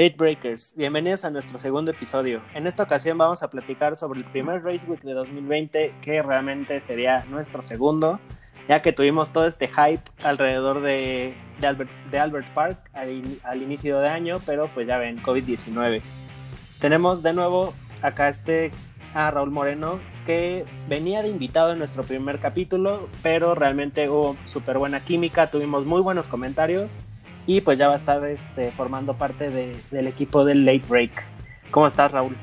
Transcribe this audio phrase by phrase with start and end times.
[0.00, 2.40] Late Breakers, bienvenidos a nuestro segundo episodio.
[2.54, 6.80] En esta ocasión vamos a platicar sobre el primer Race Week de 2020, que realmente
[6.80, 8.18] sería nuestro segundo,
[8.66, 13.60] ya que tuvimos todo este hype alrededor de, de, Albert, de Albert, Park al, al,
[13.60, 16.00] inicio de año, pero pues ya ven, COVID-19.
[16.78, 18.70] Tenemos de nuevo acá este
[19.12, 24.78] a Raúl Moreno, que venía de invitado en nuestro primer capítulo, pero realmente hubo súper
[24.78, 26.96] buena química, tuvimos muy buenos comentarios
[27.50, 31.10] y pues ya va a estar este, formando parte de, del equipo del Late Break.
[31.72, 32.36] ¿Cómo estás, Raúl?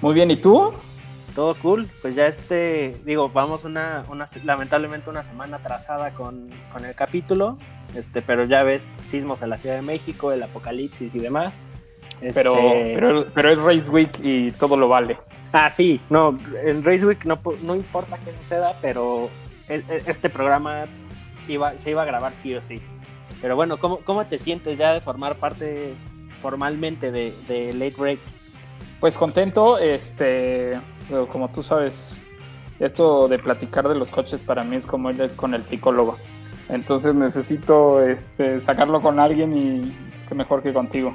[0.00, 0.72] Muy bien, ¿y tú?
[1.34, 6.86] Todo cool, pues ya este, digo, vamos una, una lamentablemente una semana atrasada con, con,
[6.86, 7.58] el capítulo,
[7.94, 11.66] este, pero ya ves sismos en la Ciudad de México, el apocalipsis y demás.
[12.22, 12.32] Este...
[12.32, 15.18] Pero, pero, pero es Race Week y todo lo vale.
[15.52, 19.28] Ah, sí, no, en Race Week no, no importa qué suceda, pero
[19.68, 20.84] el, este programa
[21.48, 22.80] iba, se iba a grabar sí o sí.
[23.44, 25.92] Pero bueno, ¿cómo, cómo te sientes ya de formar parte
[26.40, 28.18] formalmente de, de Late Break?
[29.00, 30.78] Pues contento, este,
[31.30, 32.16] como tú sabes,
[32.80, 36.16] esto de platicar de los coches para mí es como ir con el psicólogo.
[36.70, 41.14] Entonces necesito este, sacarlo con alguien y es que mejor que contigo,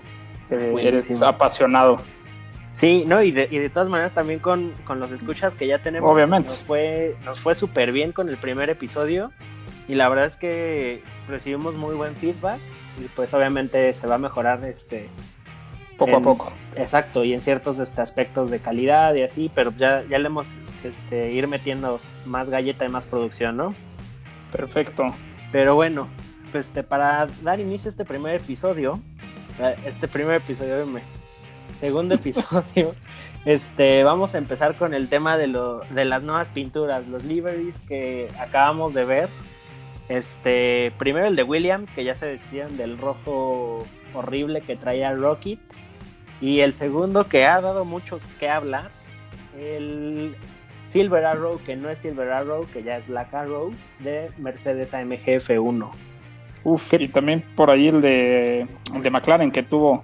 [0.50, 2.00] que eres apasionado.
[2.74, 5.80] Sí, no, y de, y de todas maneras también con, con, los escuchas que ya
[5.80, 6.14] tenemos.
[6.14, 6.50] Obviamente.
[6.50, 9.32] Nos fue, nos fue súper bien con el primer episodio
[9.90, 12.60] y la verdad es que recibimos muy buen feedback
[13.04, 15.10] y pues obviamente se va a mejorar este
[15.98, 16.54] poco a poco.
[16.76, 20.46] Exacto, y en ciertos este, aspectos de calidad y así, pero ya, ya le hemos
[20.84, 23.74] este, ir metiendo más galleta y más producción, ¿no?
[24.52, 25.14] Perfecto.
[25.52, 26.08] Pero bueno,
[26.52, 29.00] pues este, para dar inicio a este primer episodio,
[29.86, 31.02] este primer episodio, me,
[31.80, 32.92] segundo episodio,
[33.44, 37.80] este, vamos a empezar con el tema de, lo, de las nuevas pinturas, los liveries
[37.82, 39.30] que acabamos de ver.
[40.10, 45.60] Este, primero el de Williams, que ya se decían del rojo horrible que traía Rocket.
[46.42, 48.90] Y el segundo que ha dado mucho que hablar,
[49.58, 50.36] el
[50.88, 55.26] Silver Arrow, que no es Silver Arrow, que ya es Black Arrow, de Mercedes AMG
[55.26, 55.92] F1.
[56.64, 60.04] Uf, y también por ahí el de, el de McLaren, que tuvo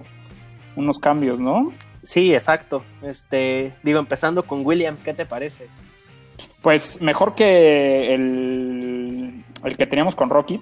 [0.76, 1.72] unos cambios, ¿no?
[2.02, 2.84] Sí, exacto.
[3.02, 5.66] Este, digo, empezando con Williams, ¿qué te parece?
[6.62, 8.95] Pues mejor que el,
[9.66, 10.60] el que teníamos con Rocky.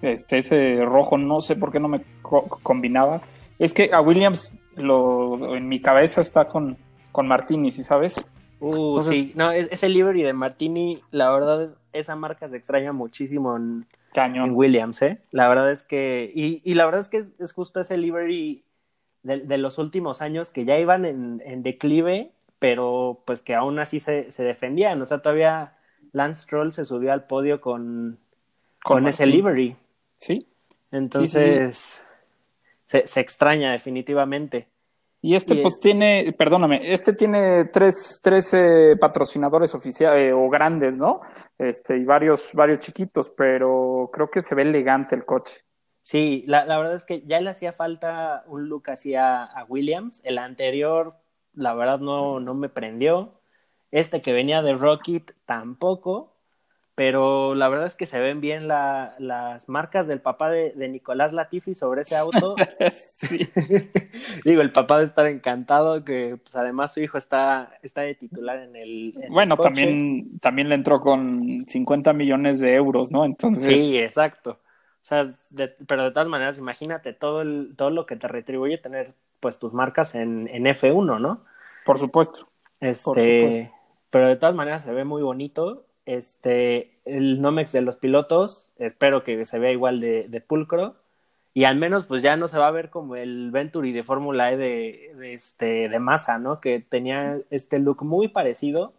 [0.00, 3.20] Este, ese rojo, no sé por qué no me co combinaba.
[3.58, 6.76] Es que a Williams lo, en mi cabeza está con,
[7.12, 8.34] con Martini, ¿sí sabes?
[8.58, 13.56] Uh, Entonces, sí, no, ese livery de Martini, la verdad, esa marca se extraña muchísimo
[13.56, 14.50] en, Cañón.
[14.50, 15.18] en Williams, ¿eh?
[15.30, 18.64] La verdad es que, y, y la verdad es que es, es justo ese livery
[19.22, 23.78] de, de, los últimos años que ya iban en, en, declive, pero pues que aún
[23.78, 25.00] así se, se, defendían.
[25.02, 25.76] O sea, todavía
[26.12, 28.18] Lance Stroll se subió al podio con,
[28.82, 29.76] con, con ese livery.
[30.18, 30.46] Sí.
[30.90, 32.02] Entonces, sí, sí.
[32.84, 34.68] Se, se, extraña definitivamente.
[35.24, 35.80] Y este, y pues, es...
[35.80, 41.20] tiene, perdóname, este tiene tres, tres eh, patrocinadores oficiales eh, o grandes, ¿no?
[41.56, 45.62] Este, y varios, varios chiquitos, pero creo que se ve elegante el coche.
[46.02, 49.64] Sí, la, la, verdad es que ya le hacía falta un look así a, a,
[49.64, 50.20] Williams.
[50.24, 51.14] El anterior,
[51.54, 53.40] la verdad, no, no me prendió.
[53.92, 56.32] Este que venía de Rocket tampoco.
[56.94, 60.88] Pero la verdad es que se ven bien la, las marcas del papá de, de,
[60.88, 62.54] Nicolás Latifi sobre ese auto.
[64.44, 68.58] Digo, el papá de estar encantado, que pues además su hijo está, está de titular
[68.58, 69.14] en el.
[69.22, 69.68] En bueno, el coche.
[69.68, 73.24] también, también le entró con 50 millones de euros, ¿no?
[73.24, 73.64] Entonces.
[73.64, 74.60] Sí, exacto.
[75.02, 78.76] O sea, de, pero de todas maneras, imagínate todo, el, todo lo que te retribuye
[78.76, 81.42] tener pues tus marcas en, en F1, ¿no?
[81.86, 82.48] Por supuesto.
[82.80, 83.81] Este, Por supuesto.
[84.12, 85.86] Pero de todas maneras se ve muy bonito.
[86.04, 90.96] Este, el Nomex de los pilotos, espero que se vea igual de, de, pulcro.
[91.54, 94.52] Y al menos pues ya no se va a ver como el Venturi de Fórmula
[94.52, 96.60] E de, de, este, de masa, ¿no?
[96.60, 98.92] Que tenía este look muy parecido,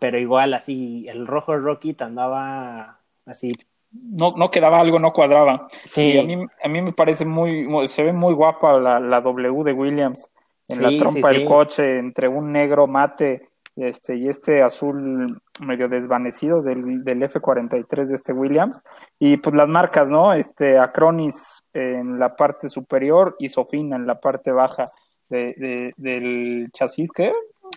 [0.00, 3.50] pero igual así, el rojo Rocket andaba así
[3.92, 5.68] no, no quedaba algo, no cuadraba.
[5.84, 6.14] Sí.
[6.14, 9.62] Y a mí, a mí me parece muy, se ve muy guapa la, la W
[9.62, 10.30] de Williams
[10.66, 11.48] en sí, la trompa sí, del sí.
[11.48, 18.14] coche, entre un negro mate este, y este azul medio desvanecido del, del F43 de
[18.14, 18.82] este Williams.
[19.18, 20.32] Y pues las marcas, ¿no?
[20.32, 24.86] Este, Acronis en la parte superior y Sofina en la parte baja
[25.28, 27.32] de, de, del chasis, que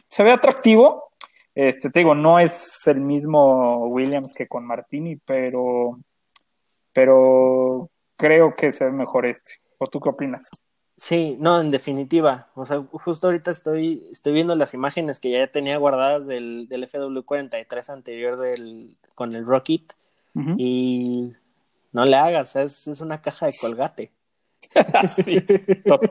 [0.08, 1.10] se ve atractivo,
[1.54, 6.00] este, te digo, no es el mismo Williams que con Martini, pero,
[6.94, 9.54] pero creo que se ve mejor este.
[9.78, 10.48] ¿O tú qué opinas?
[11.00, 12.50] Sí, no, en definitiva.
[12.56, 16.90] O sea, justo ahorita estoy, estoy viendo las imágenes que ya tenía guardadas del, del
[16.92, 19.94] FW43 anterior del, con el Rocket.
[20.36, 20.56] Uh -huh.
[20.58, 21.34] Y
[21.94, 24.12] no le hagas, es, es una caja de colgate.
[25.24, 25.38] sí,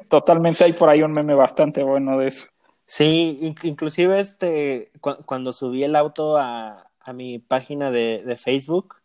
[0.09, 2.47] totalmente hay por ahí un meme bastante bueno de eso.
[2.87, 4.91] Sí, inclusive este,
[5.27, 8.97] cuando subí el auto a, mi página de, Facebook,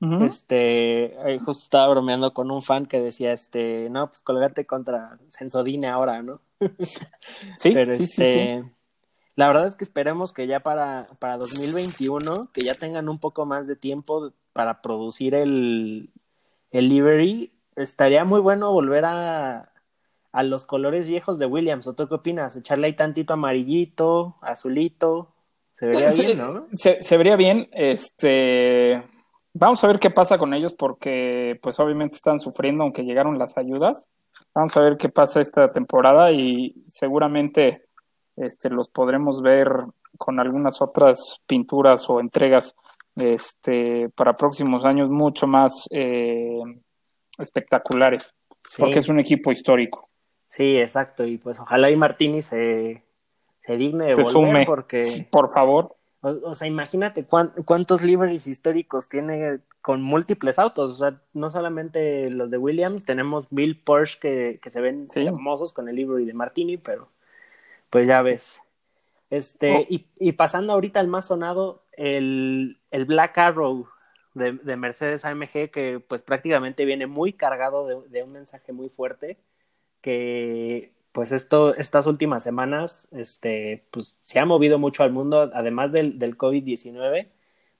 [0.00, 5.88] este, justo estaba bromeando con un fan que decía, este, no, pues colgate contra Sensodine
[5.88, 6.40] ahora, ¿no?
[7.58, 8.64] sí, Pero sí, este,
[9.36, 13.46] la verdad es que esperemos que ya para, para 2021, que ya tengan un poco
[13.46, 16.10] más de tiempo para producir el,
[16.70, 19.72] el livery, estaría muy bueno volver a,
[20.36, 21.86] a los colores viejos de Williams.
[21.86, 22.56] ¿O tú qué opinas?
[22.56, 25.32] Echarle ahí tantito amarillito, azulito.
[25.72, 26.66] Se vería bien, ¿no?
[26.74, 27.68] Se, vería bien.
[27.72, 29.02] Este.
[29.58, 33.56] Vamos a ver qué pasa con ellos porque, pues, obviamente están sufriendo, aunque llegaron las
[33.56, 34.06] ayudas.
[34.54, 37.86] Vamos a ver qué pasa esta temporada y seguramente
[38.36, 39.68] este, los podremos ver
[40.18, 42.74] con algunas otras pinturas o entregas
[43.16, 46.60] este, para próximos años mucho más eh,
[47.38, 48.34] espectaculares,
[48.78, 50.08] porque es un equipo histórico.
[50.46, 51.24] Sí, exacto.
[51.24, 53.02] Y pues ojalá y Martini se,
[53.58, 55.26] se digne de volver porque...
[55.30, 55.96] por favor.
[56.22, 60.92] O, sea, imagínate cuántos liveries históricos tiene con múltiples autos.
[60.92, 65.72] O sea, no solamente los de Williams, tenemos Bill Porsche que, que se ven hermosos
[65.72, 67.08] con el livery de Martini, pero
[67.90, 68.58] pues ya ves.
[69.30, 69.86] Este, oh.
[69.88, 73.86] y, y, pasando ahorita al más sonado, el, el Black Arrow
[74.34, 78.88] de, de, Mercedes AMG, que pues prácticamente viene muy cargado de, de un mensaje muy
[78.88, 79.38] fuerte
[80.00, 85.90] que pues esto, estas últimas semanas, este, pues se ha movido mucho al mundo, además
[85.90, 87.28] del, del COVID-19,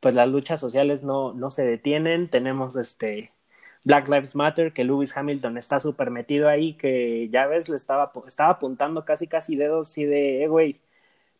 [0.00, 3.32] pues las luchas sociales no, no se detienen, tenemos este
[3.84, 8.10] Black Lives Matter, que Lewis Hamilton está súper metido ahí, que ya ves, le estaba,
[8.26, 10.80] estaba apuntando casi casi dedos y de, eh, güey,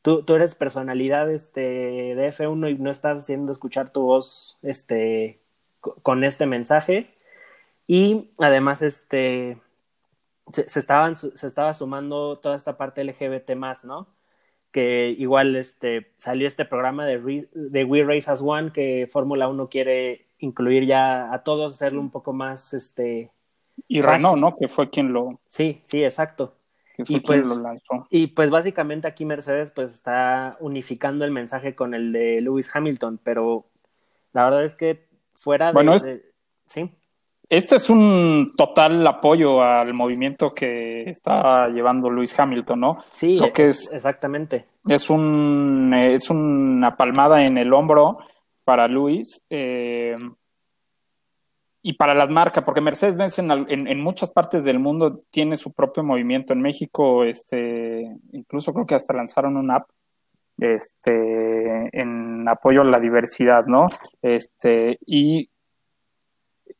[0.02, 5.40] tú, tú eres personalidad este, de F1 y no estás haciendo escuchar tu voz este,
[5.80, 7.08] con este mensaje.
[7.86, 9.58] Y además, este,
[10.50, 14.08] se, estaban, se estaba sumando toda esta parte LGBT más, ¿no?
[14.70, 19.68] Que igual este, salió este programa de, de We Race as One que Fórmula 1
[19.68, 23.30] quiere incluir ya a todos, hacerlo un poco más, este...
[23.88, 24.56] Y Renault, ¿no?
[24.56, 25.40] Que fue quien lo...
[25.48, 26.56] Sí, sí, exacto.
[26.96, 28.06] y pues, lo lanzó.
[28.10, 33.20] Y pues básicamente aquí Mercedes pues está unificando el mensaje con el de Lewis Hamilton,
[33.22, 33.66] pero
[34.32, 35.72] la verdad es que fuera de...
[35.72, 35.94] Bueno,
[36.66, 36.90] Sí.
[37.48, 42.98] Este es un total apoyo al movimiento que está llevando Luis Hamilton, ¿no?
[43.10, 44.66] Sí, Lo que es, exactamente.
[44.88, 48.18] Es, un, es una palmada en el hombro
[48.64, 50.16] para Luis eh,
[51.82, 56.02] y para las marcas, porque Mercedes-Benz en, en, muchas partes del mundo tiene su propio
[56.02, 56.52] movimiento.
[56.52, 59.88] En México, este, incluso creo que hasta lanzaron una app
[60.58, 63.86] este, en apoyo a la diversidad, ¿no?
[64.20, 65.48] Este, y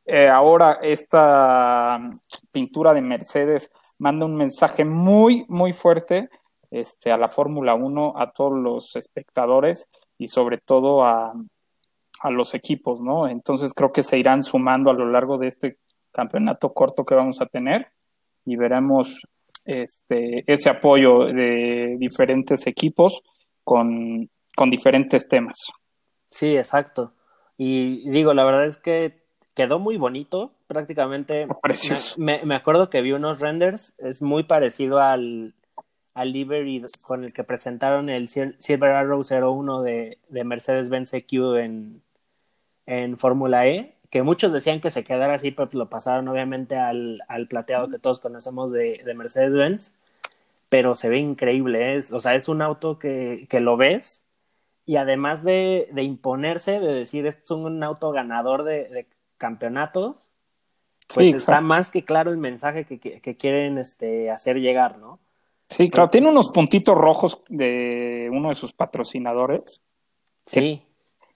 [0.06, 1.98] eh, ahora esta
[2.52, 6.28] pintura de Mercedes manda un mensaje muy, muy fuerte
[6.70, 9.88] este, a la Fórmula 1, a todos los espectadores
[10.18, 11.32] y sobre todo a,
[12.20, 13.28] a los equipos, ¿no?
[13.28, 15.78] Entonces creo que se irán sumando a lo largo de este
[16.12, 17.88] campeonato corto que vamos a tener
[18.44, 19.20] y veremos
[19.64, 23.22] este, ese apoyo de diferentes equipos
[23.64, 25.56] con, con diferentes temas.
[26.30, 27.12] Sí, exacto.
[27.58, 29.25] Y digo, la verdad es que
[29.56, 31.48] quedó muy bonito, prácticamente.
[31.62, 32.14] Precioso.
[32.18, 35.54] Me, me, acuerdo que vi unos renders, es muy parecido al,
[36.14, 42.02] al livery con el que presentaron el Silver Arrow 01 de, de Mercedes-Benz EQ en,
[42.84, 47.22] en Fórmula E, que muchos decían que se quedara así, pero lo pasaron obviamente al,
[47.26, 49.94] al plateado que todos conocemos de, de Mercedes-Benz,
[50.68, 54.22] pero se ve increíble, es, o sea, es un auto que, que lo ves
[54.84, 60.28] y además de, de, imponerse, de decir, este es un auto ganador de, campeonatos,
[61.14, 65.20] pues está más que claro el mensaje que, que, quieren este, hacer llegar, ¿no?
[65.68, 69.80] Sí, claro, tiene unos puntitos rojos de uno de sus patrocinadores.
[70.46, 70.82] Sí.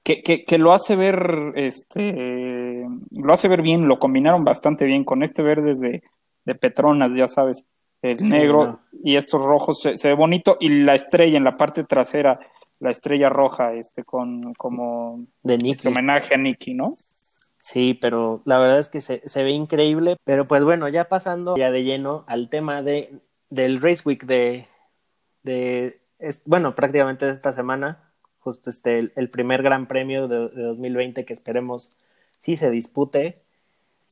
[0.03, 5.05] Que, que, que, lo hace ver, este, lo hace ver bien, lo combinaron bastante bien
[5.05, 6.03] con este verde de,
[6.45, 7.65] de Petronas, ya sabes,
[8.03, 12.41] el negro y estos rojos se, ve bonito y la estrella en la parte trasera,
[12.79, 16.97] la estrella roja, este, con como de este homenaje a Nicky, ¿no?
[17.61, 20.17] Sí, pero la verdad es que se, se, ve increíble.
[20.25, 24.67] Pero pues bueno, ya pasando ya de lleno al tema de, del Race Week de,
[25.43, 26.01] de
[26.47, 31.97] bueno, prácticamente esta semana, justo este, el, primer gran premio de, de, 2020 que esperemos
[32.39, 33.43] sí se dispute.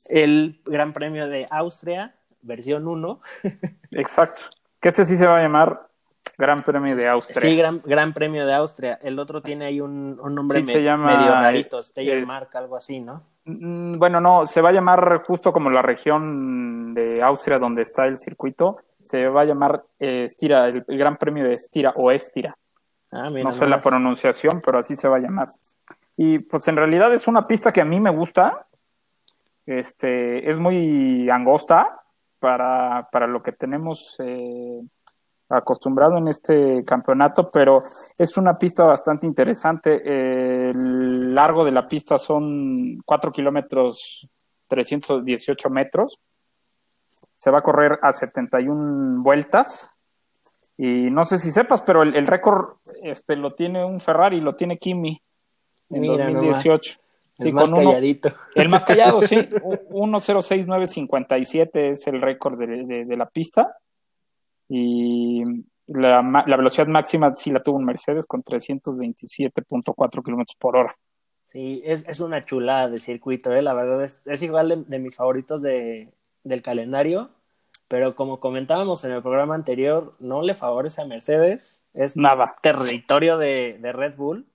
[0.09, 3.21] El Gran Premio de Austria, versión 1.
[3.93, 4.43] Exacto.
[4.81, 5.88] Que este sí se va a llamar
[6.37, 7.41] Gran Premio de Austria.
[7.41, 8.99] Sí, Gran, gran Premio de Austria.
[9.03, 13.23] El otro tiene ahí un, un nombre me, medio rarito, Steyer Mark, algo así, ¿no?
[13.45, 18.07] Mm, bueno, no, se va a llamar justo como la región de Austria donde está
[18.07, 22.57] el circuito, se va a llamar eh, Estira, el, Gran Premio de Estira o Estira.
[23.11, 25.49] Ah, no sé la pronunciación, pero así se va a llamar.
[26.17, 28.67] Y pues en realidad es una pista que a mí me gusta.
[29.65, 31.97] Este, es muy angosta
[32.39, 34.81] para, para lo que tenemos eh,
[35.49, 37.81] acostumbrado en este campeonato, pero
[38.19, 40.01] es una pista bastante interesante.
[40.05, 44.29] el largo de la pista son 4 kilómetros
[44.69, 46.21] 318 metros.
[47.37, 49.89] Se va a correr a 71 vueltas.
[50.77, 54.79] Y no sé si sepas, pero el, récord este, lo tiene un Ferrari, lo tiene
[54.79, 55.21] Kimi
[55.91, 57.01] en 2018.
[57.39, 58.33] el más calladito.
[58.55, 59.37] el más callado, sí.
[59.91, 63.77] 1.06957 es el récord de, de la pista
[64.69, 65.43] y
[65.87, 70.97] la, la, velocidad máxima sí la tuvo un Mercedes con 327.4 kilómetros por hora.
[71.45, 73.63] Sí, es, es, una chulada de circuito, ¿eh?
[73.63, 76.13] la verdad es, es igual de, mis favoritos de,
[76.45, 77.31] del calendario,
[77.89, 83.39] pero como comentábamos en el programa anterior, no le favorece a Mercedes, es nada territorio
[83.39, 84.47] de, de Red Bull,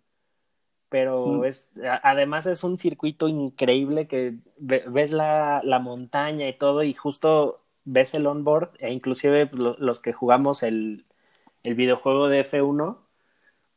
[0.90, 1.46] pero mm.
[1.46, 1.72] es
[2.04, 8.14] además es un circuito increíble que ves la, la montaña y todo y justo ves
[8.14, 11.06] el onboard e inclusive los que jugamos el,
[11.64, 12.98] el videojuego de F1,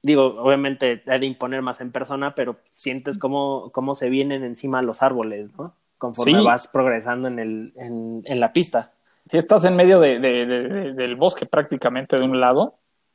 [0.03, 4.83] digo, obviamente hay de imponer más en persona, pero sientes cómo, cómo se vienen encima
[4.83, 5.75] los árboles, ¿no?
[5.99, 8.93] Conforme vas progresando en, el, en, en, la pista.
[9.29, 12.75] Si estás en medio de, del bosque prácticamente de un lado,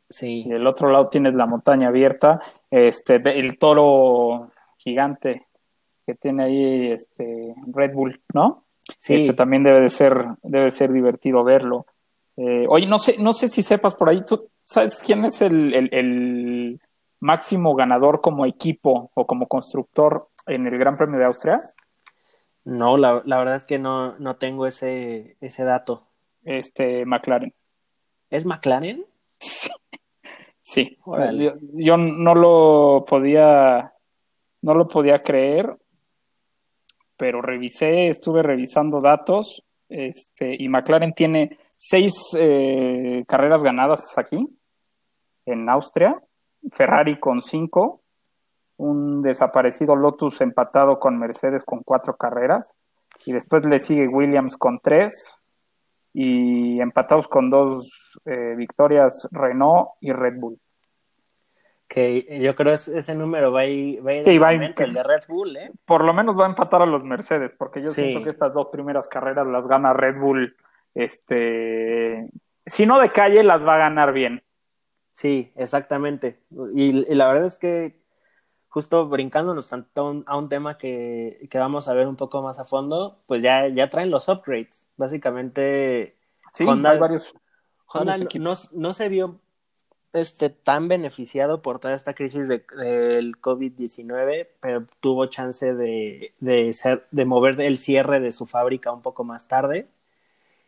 [0.10, 0.44] sí.
[0.46, 5.48] y del otro lado tienes la montaña abierta, este, el toro gigante
[6.06, 8.66] que tiene ahí este Red Bull, ¿no?
[8.98, 9.22] Sí.
[9.22, 11.86] Este también debe de ser, debe ser divertido verlo.
[12.38, 15.74] Eh, oye, no sé, no sé si sepas por ahí, ¿tú sabes quién es el,
[15.92, 16.80] el,
[17.20, 21.60] máximo ganador como equipo o como constructor en el Gran Premio de Austria?
[22.64, 26.08] No, la, la verdad es que no, no tengo ese, ese dato.
[26.44, 27.54] Este, McLaren.
[28.32, 29.06] ¿Es McLaren?
[30.64, 30.98] sí.
[31.06, 33.94] Yo, yo, no lo podía,
[34.62, 35.78] no lo podía creer
[37.22, 44.40] pero revisé, estuve revisando datos, este, y McLaren tiene seis eh, carreras ganadas aquí,
[45.46, 46.20] en Austria,
[46.72, 48.02] Ferrari con cinco,
[48.78, 52.74] un desaparecido Lotus empatado con Mercedes con cuatro carreras,
[53.28, 55.36] y después le sigue Williams con tres,
[56.16, 60.58] y empatados con dos eh, victorias Renault y Red Bull
[61.92, 64.94] que yo creo que ese número va a ir, va a ir sí, va el
[64.94, 65.72] de Red Bull, ¿eh?
[65.84, 68.68] Por lo menos va a empatar a los Mercedes, porque yo siento que estas dos
[68.72, 70.56] primeras carreras las gana Red Bull,
[70.96, 72.30] este,
[72.66, 74.42] si no de calle, las va a ganar bien.
[75.16, 76.40] Sí, exactamente.
[76.74, 78.00] Y, la verdad es que
[78.70, 82.64] justo brincándonos tanto a un tema que, que, vamos a ver un poco más a
[82.64, 84.88] fondo, pues ya, ya traen los upgrades.
[84.96, 86.16] Básicamente,
[86.54, 87.36] sí, Honda, hay varios,
[87.86, 89.42] Honda no, no se vio
[90.14, 96.74] este, tan beneficiado por toda esta crisis de, del COVID-19, pero tuvo chance de, de,
[96.74, 99.88] ser, de mover el cierre de su fábrica un poco más tarde.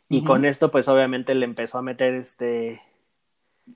[0.10, 2.82] Y con esto, pues obviamente le empezó a meter este.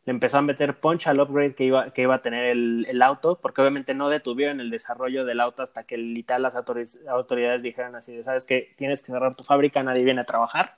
[0.06, 3.02] Le empezó a meter punch al upgrade que iba, que iba a tener el, el
[3.02, 7.96] auto, porque obviamente no detuvieron el desarrollo del auto hasta que literal las autoridades dijeron
[7.96, 10.78] así de, sabes que tienes que cerrar tu fábrica, nadie viene a trabajar,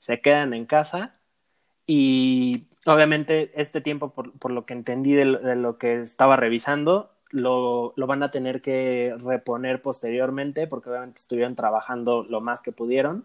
[0.00, 1.14] se quedan en casa
[1.86, 7.92] y obviamente este tiempo, por, por lo que entendí de lo, que estaba revisando, lo,
[7.96, 13.24] lo, van a tener que reponer posteriormente porque obviamente estuvieron trabajando lo más que pudieron.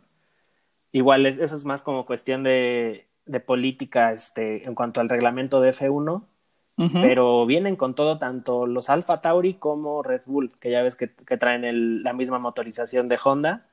[0.92, 5.72] Igual eso es más como cuestión de, de política este, en cuanto al reglamento de
[5.72, 6.24] F1,
[7.02, 11.12] pero vienen con todo tanto los Alfa Tauri como Red Bull, que ya ves que,
[11.12, 13.66] que traen el, la misma motorización de Honda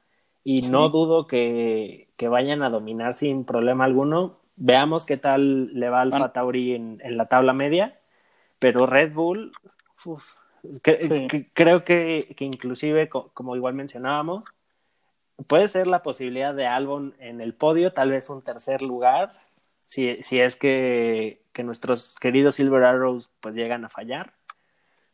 [0.43, 5.89] y no dudo que, que vayan a dominar sin problema alguno Veamos qué tal le
[5.89, 7.99] va Alfa Tauri en, la tabla media,
[8.59, 9.53] pero Red Bull,
[10.83, 14.45] creo que, que inclusive, como igual mencionábamos,
[15.47, 19.31] puede ser la posibilidad de Albon en el podio, tal vez un tercer lugar,
[19.87, 24.35] si, si es que, que, nuestros queridos Silver Arrows pues llegan a fallar.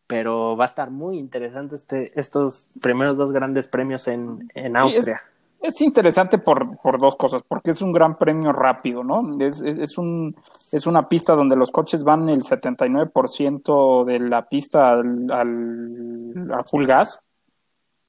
[0.07, 5.23] Pero va a estar muy interesante este, estos primeros dos grandes premios en, en Austria.
[5.63, 9.23] Es interesante por, por, dos cosas, porque es un gran premio rápido, ¿no?
[9.45, 10.35] Es, es, un,
[10.73, 16.65] es una pista donde los coches van el 79% de la pista al, al, a
[16.65, 17.21] full gas.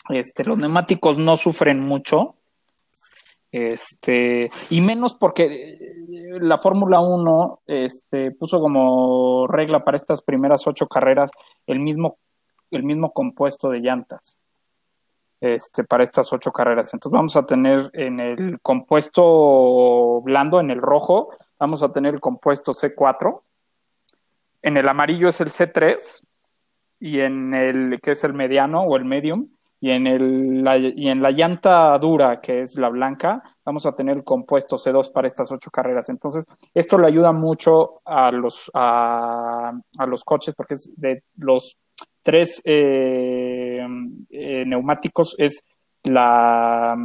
[0.08, 2.36] Este, los neumáticos no sufren mucho.
[3.52, 10.66] Este, y menos porque eh, la Fórmula 1 este, puso como regla para estas primeras
[10.68, 11.32] ocho carreras
[11.68, 12.18] el mismo,
[12.72, 14.38] el mismo compuesto de llantas.
[15.42, 16.94] Este, para estas ocho carreras.
[16.94, 21.30] Entonces vamos a tener en el compuesto blando, en el rojo,
[21.60, 23.42] vamos a tener el compuesto C4,
[24.62, 25.98] en el amarillo es el C3
[27.00, 29.48] y en el que es el mediano o el medium
[29.80, 33.96] y en, el, la, y en la llanta dura, que es la blanca, vamos a
[33.96, 36.08] tener el compuesto C2 para estas ocho carreras.
[36.10, 36.46] Entonces,
[36.76, 41.80] esto le ayuda mucho a los, a, a los coches porque es de los
[42.22, 43.41] tres eh,
[44.66, 45.64] neumáticos es
[46.04, 46.96] la,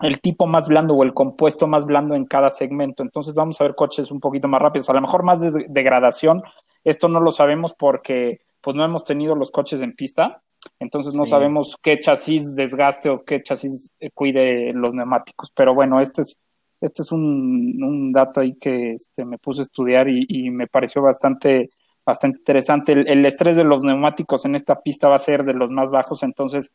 [0.00, 3.02] el tipo más blando o el compuesto más blando en cada segmento.
[3.02, 6.42] Entonces vamos a ver coches un poquito más rápidos, a lo mejor más de degradación.
[6.84, 10.42] Esto no lo sabemos porque pues no hemos tenido los coches en pista,
[10.80, 15.50] entonces no sabemos qué chasis desgaste o qué chasis cuide los neumáticos.
[15.54, 16.36] Pero bueno, este es,
[16.80, 20.66] este es un, un dato ahí que este, me puse a estudiar y, y me
[20.66, 21.70] pareció bastante
[22.04, 22.92] bastante interesante.
[22.92, 26.22] El, estrés de los neumáticos en esta pista va a ser de los más bajos,
[26.22, 26.72] entonces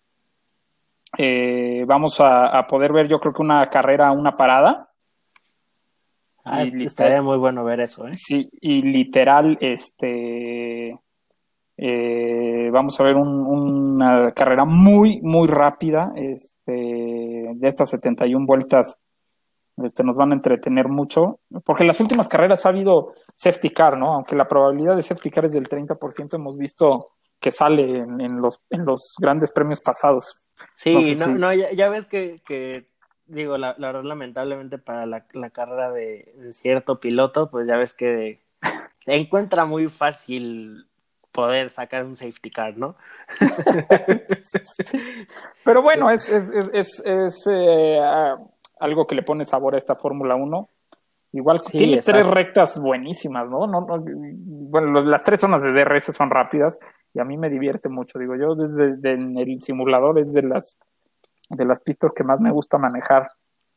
[1.18, 4.90] eh, vamos a, poder ver, yo creo que una carrera, una parada.
[6.46, 8.14] Ah, estaría muy bueno ver eso, ¿eh?
[8.16, 10.98] Sí, y literal, este,
[11.78, 18.98] eh, vamos a ver una carrera muy, muy rápida, este, de estas 71 vueltas
[19.84, 23.98] este, nos van a entretener mucho, porque en las últimas carreras ha habido safety car,
[23.98, 24.12] ¿no?
[24.12, 28.62] Aunque la probabilidad de safety car es del 30%, hemos visto que sale en, los,
[28.70, 30.36] en los grandes premios pasados.
[30.76, 32.84] Sí, no, no, ya, ves que, que
[33.28, 37.94] digo, la, la, verdad, lamentablemente para la, la carrera de, cierto piloto, pues ya ves
[37.94, 38.42] que
[39.06, 40.90] encuentra muy fácil
[41.32, 42.98] poder sacar un safety car, ¿no?
[45.64, 48.02] Pero bueno, es, es, es, es eh,
[48.82, 50.70] algo que le pone sabor a esta Fórmula 1.
[51.32, 53.68] Igual tiene tres rectas buenísimas, ¿no?
[53.68, 56.80] No, Bueno, las tres zonas de DRS son rápidas
[57.14, 58.18] y a mí me divierte mucho.
[58.18, 60.78] Digo, yo desde el simulador es de las,
[61.50, 63.28] de las pistas que más me gusta manejar.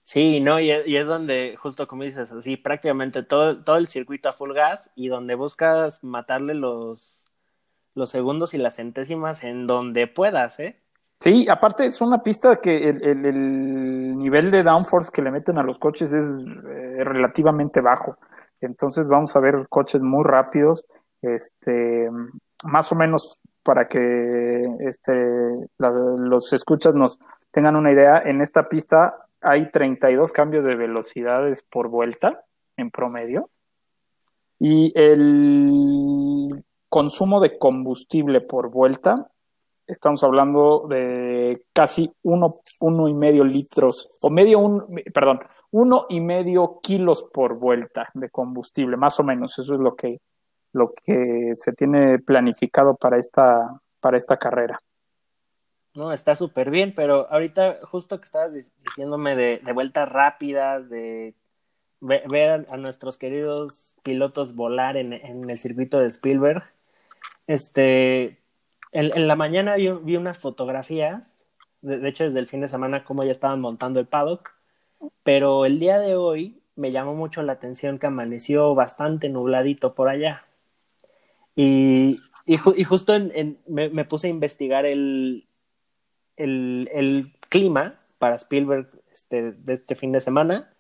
[0.03, 4.33] Sí, no, y es, donde, justo como dices, así prácticamente todo, todo el circuito a
[4.33, 7.27] full gas y donde buscas matarle los,
[7.95, 10.81] los segundos y las centésimas en donde puedas, ¿eh?
[11.23, 15.79] Sí, aparte es una pista que el, nivel de downforce que le meten a los
[15.79, 18.19] coches es eh, relativamente bajo.
[18.61, 20.85] Entonces vamos a ver coches muy rápidos,
[21.21, 22.11] este,
[22.65, 25.13] más o menos para que este,
[25.79, 27.21] los escuchas nos
[27.53, 28.21] tengan una idea.
[28.25, 32.43] En esta pista hay 32 cambios de velocidades por vuelta
[32.77, 33.45] en promedio
[34.59, 39.29] y el consumo de combustible por vuelta
[39.93, 46.21] estamos hablando de casi uno, uno y medio litros, o medio, un, perdón, uno y
[46.21, 49.59] medio kilos por vuelta de combustible, más o menos.
[49.59, 50.21] Eso es lo que,
[50.73, 54.79] lo que se tiene planificado para esta, para esta carrera.
[55.95, 61.35] No, está súper bien, pero ahorita justo que estabas diciéndome de, vueltas rápidas, de
[62.01, 65.13] ver, a nuestros queridos pilotos volar en
[65.51, 66.65] el circuito de Spielberg,
[67.47, 68.42] este,
[68.93, 71.47] en, la mañana vi, vi unas fotografías,
[71.81, 74.51] de, hecho desde el fin de semana, como ya estaban montando el paddock,
[75.23, 80.09] pero el día de hoy me llamó mucho la atención que amaneció bastante nubladito por
[80.09, 80.47] allá.
[81.55, 83.15] Y, y, justo
[83.67, 85.47] me, puse a investigar el,
[86.37, 90.73] el, el, clima para Spielberg este, de este fin de semana.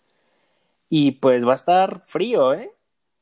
[0.88, 2.70] Y pues va a estar frío, ¿eh?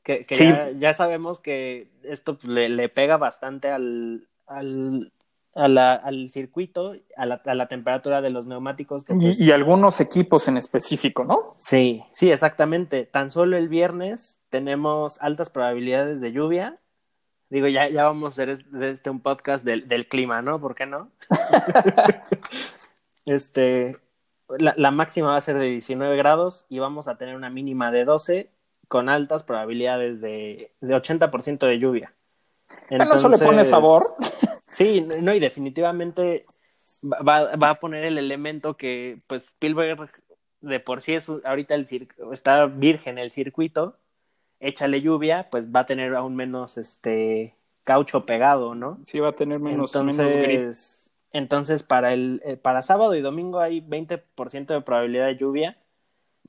[0.03, 5.11] Que, que ya, sabemos que esto le, le pega bastante al, al,
[5.53, 9.05] al circuito, a la, a la, temperatura de los neumáticos.
[9.05, 11.47] Pues y, algunos equipos en específico, ¿no?
[11.57, 13.05] Sí, sí, exactamente.
[13.05, 16.79] Tan solo el viernes tenemos altas probabilidades de lluvia.
[17.49, 20.61] Digo, ya, ya vamos a hacer este, un podcast del, del clima, ¿no?
[20.61, 21.11] ¿Por qué no?
[23.25, 23.97] este,
[24.57, 27.91] la, la, máxima va a ser de 19 grados y vamos a tener una mínima
[27.91, 28.49] de 12
[28.87, 32.13] con altas probabilidades de, de 80% de lluvia.
[32.91, 34.03] Entonces, eso le pone sabor.
[34.69, 36.45] Sí, no, y definitivamente
[37.03, 39.97] va, va, a poner el elemento que, pues, Spielberg
[40.61, 41.87] de por sí es ahorita el
[42.31, 43.97] está virgen el circuito,
[44.59, 48.99] échale lluvia, pues va a tener aún menos este caucho pegado, ¿no?
[49.05, 53.81] Sí, va a tener menos, entonces, Entonces, para el eh, para sábado y domingo hay
[53.81, 55.77] 20% de probabilidad de lluvia,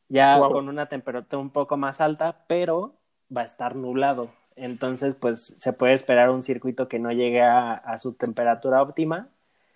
[0.09, 2.95] ya con una temperatura un poco más alta, pero
[3.35, 4.31] va a estar nublado.
[4.57, 9.29] Entonces, pues se puede esperar un circuito que no llegue a, su temperatura óptima.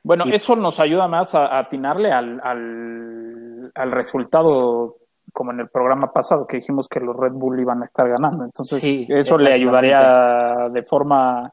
[0.03, 4.97] Bueno, eso nos ayuda más a, atinarle al, al, al, resultado,
[5.33, 8.45] como en el programa pasado, que dijimos que los Red Bull iban a estar ganando.
[8.45, 11.53] Entonces, eso le ayudaría de forma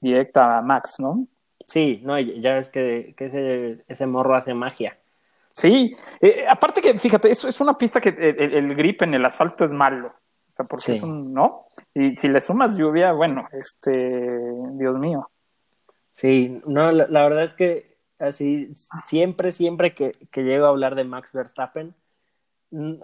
[0.00, 1.26] directa a Max, ¿no?
[1.66, 4.98] Sí, no, ya ves que, ese, ese, morro hace magia.
[5.52, 9.64] Sí, eh, aparte que, fíjate, es, es una pista que el, grip en el asfalto
[9.64, 10.12] es malo.
[10.54, 11.64] O sea, porque es un, ¿no?
[11.94, 14.38] Y si le sumas lluvia, bueno, este,
[14.74, 15.28] Dios mío.
[16.12, 18.72] Sí, no, la, verdad es que así,
[19.04, 21.92] siempre, siempre que, que, llego a hablar de Max Verstappen,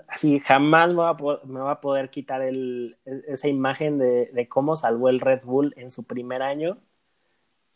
[0.06, 4.30] así jamás me va a, me va a poder quitar el, e, esa imagen de,
[4.32, 6.78] de, cómo salvó el Red Bull en su primer año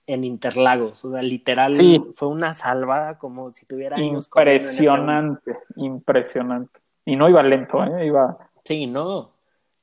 [0.07, 1.05] en Interlagos.
[1.05, 1.75] O sea, literal,
[2.15, 4.27] fue una salvada como si tuviera años.
[4.27, 6.79] Impresionante, impresionante.
[7.05, 8.07] Y no iba lento, ¿eh?
[8.07, 8.39] Iba...
[8.63, 9.34] Sí, no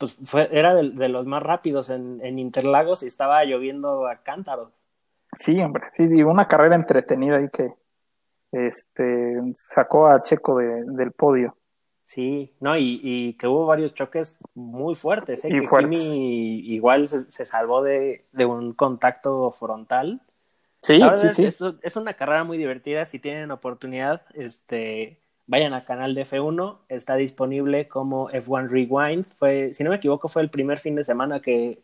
[0.02, 4.74] pues fue, era de, los más rápidos en, en, Interlagos y estaba lloviendo a cántaros.
[5.34, 7.76] Sí, hombre, sí, una carrera entretenida ahí que
[8.52, 11.56] este, sacó a Checo del podio.
[12.04, 15.50] Sí, no, y, que hubo varios choques muy fuertes, ¿eh?
[15.50, 20.20] Y que Kimi igual se, salvó de, un contacto frontal.
[20.82, 21.78] Sí, sí, sí.
[21.84, 25.20] es, una carrera muy divertida, si tienen oportunidad, este,
[25.52, 29.26] vayan al canal de F1, está disponible como F1 Rewind.
[29.38, 31.82] Fue, si no me equivoco, fue el primer fin de semana que,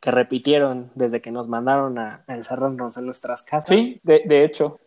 [0.00, 3.68] que repitieron desde que nos mandaron a, encerrarnos en nuestras casas.
[3.68, 4.80] Sí, de, de hecho.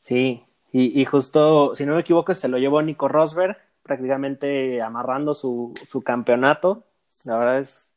[0.00, 5.32] Sí, y, y, justo, si no me equivoco, se lo llevó Nico Rosberg, prácticamente amarrando
[5.34, 6.82] su, su campeonato.
[7.24, 7.94] La verdad es,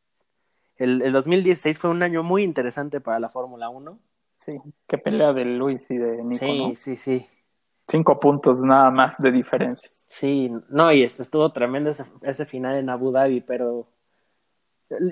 [0.77, 3.97] el, el 2016 fue un año muy interesante para la Fórmula 1.
[4.37, 6.37] Sí, qué pelea de Luis y de Nico.
[6.37, 7.25] Sí, sí, sí.
[7.93, 9.87] Cinco puntos nada más de diferencia.
[10.09, 11.91] Sí, no, y estuvo tremendo
[12.23, 13.87] ese, final en Abu Dhabi, pero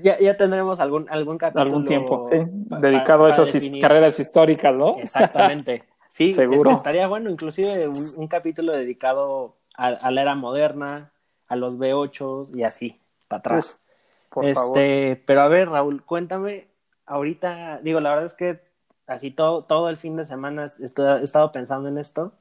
[0.02, 1.64] ya, ya tendremos algún, algún capítulo.
[1.64, 2.38] Algún tiempo, sí,
[2.82, 4.94] dedicado a esas carreras históricas, ¿no?
[4.98, 5.84] Exactamente.
[6.10, 6.72] Sí, Seguro.
[6.72, 11.14] estaría bueno, inclusive un, capítulo dedicado a, la era moderna,
[11.48, 13.80] a los B8 y así, para atrás.
[14.30, 16.68] por este, pero a ver, Raúl, cuéntame,
[17.06, 18.60] ahorita, digo, la verdad es que
[19.08, 22.34] así todo, todo el fin de semana he estado pensando en esto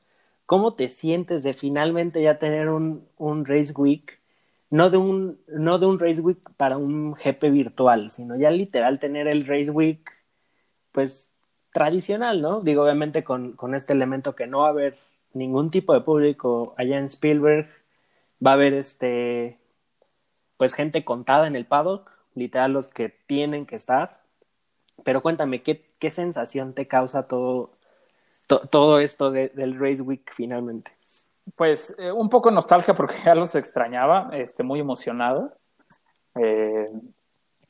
[0.50, 4.20] ¿Cómo te sientes de finalmente ya tener un, un Race Week?
[4.68, 8.98] No de un, no de un Race Week para un GP virtual, sino ya literal
[8.98, 10.00] tener el Race Week,
[10.90, 11.30] pues
[11.72, 12.62] tradicional, ¿no?
[12.62, 14.96] Digo, obviamente con, con este elemento que no va a haber
[15.34, 17.68] ningún tipo de público allá en Spielberg,
[18.44, 19.60] va a haber este,
[20.56, 24.24] pues gente contada en el paddock, literal los que tienen que estar.
[25.04, 27.78] Pero cuéntame, ¿qué, qué sensación te causa todo,
[28.58, 30.90] todo esto del Race Week finalmente?
[31.56, 35.52] Pues eh, un poco nostalgia porque ya los extrañaba, este, muy emocionado.
[36.34, 36.88] Eh,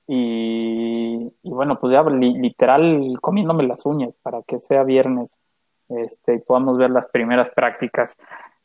[0.06, 5.38] y, bueno, pues ya literal comiéndome las uñas para que sea viernes
[5.88, 8.16] este, y podamos ver las primeras prácticas.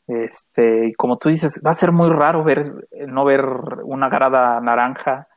[0.08, 3.44] Este, y como tú dices, va a ser muy raro ver, no ver
[3.84, 5.28] una grada naranja,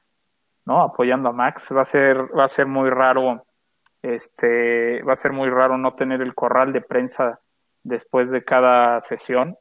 [0.65, 0.82] ¿no?
[0.82, 3.46] Apoyando a Max, va a ser, va a ser muy raro
[4.02, 7.40] este, va a ser muy raro no tener el corral de prensa
[7.84, 9.58] después de cada sesión.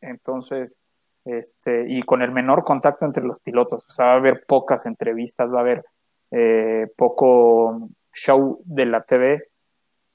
[0.00, 0.78] Entonces,
[1.24, 3.84] este, y con el menor contacto entre los pilotos.
[3.88, 5.84] O sea, va a haber pocas entrevistas, va a haber
[6.30, 9.48] eh, poco show de la TV.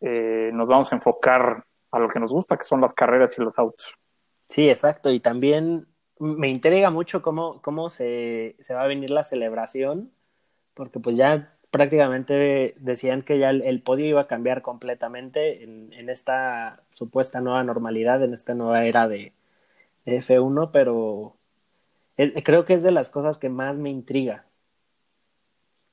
[0.02, 3.42] Eh, nos vamos a enfocar a lo que nos gusta, que son las carreras y
[3.42, 3.94] los autos.
[4.48, 5.12] Sí, exacto.
[5.12, 5.88] Y también
[6.20, 10.12] me intriga mucho cómo, cómo se, se va a venir la celebración,
[10.74, 16.82] porque pues ya prácticamente decían que ya el, podio iba a cambiar completamente en, esta
[16.92, 19.34] supuesta nueva normalidad, en esta nueva era de,
[20.06, 21.36] F1, pero
[22.44, 24.46] creo que es de las cosas que más me intriga.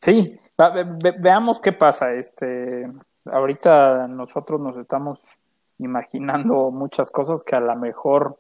[0.01, 0.41] Sí,
[1.19, 2.15] veamos qué pasa.
[2.15, 2.91] Este,
[3.27, 5.21] ahorita nosotros nos estamos
[5.79, 8.39] imaginando muchas cosas que a lo mejor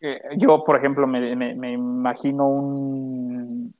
[0.00, 3.74] eh, yo, por ejemplo, me, me imagino un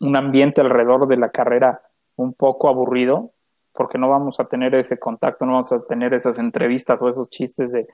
[0.00, 1.82] un ambiente alrededor de la carrera
[2.16, 3.32] un poco aburrido,
[3.72, 7.28] porque no vamos a tener ese contacto, no vamos a tener esas entrevistas o esos
[7.28, 7.86] chistes de,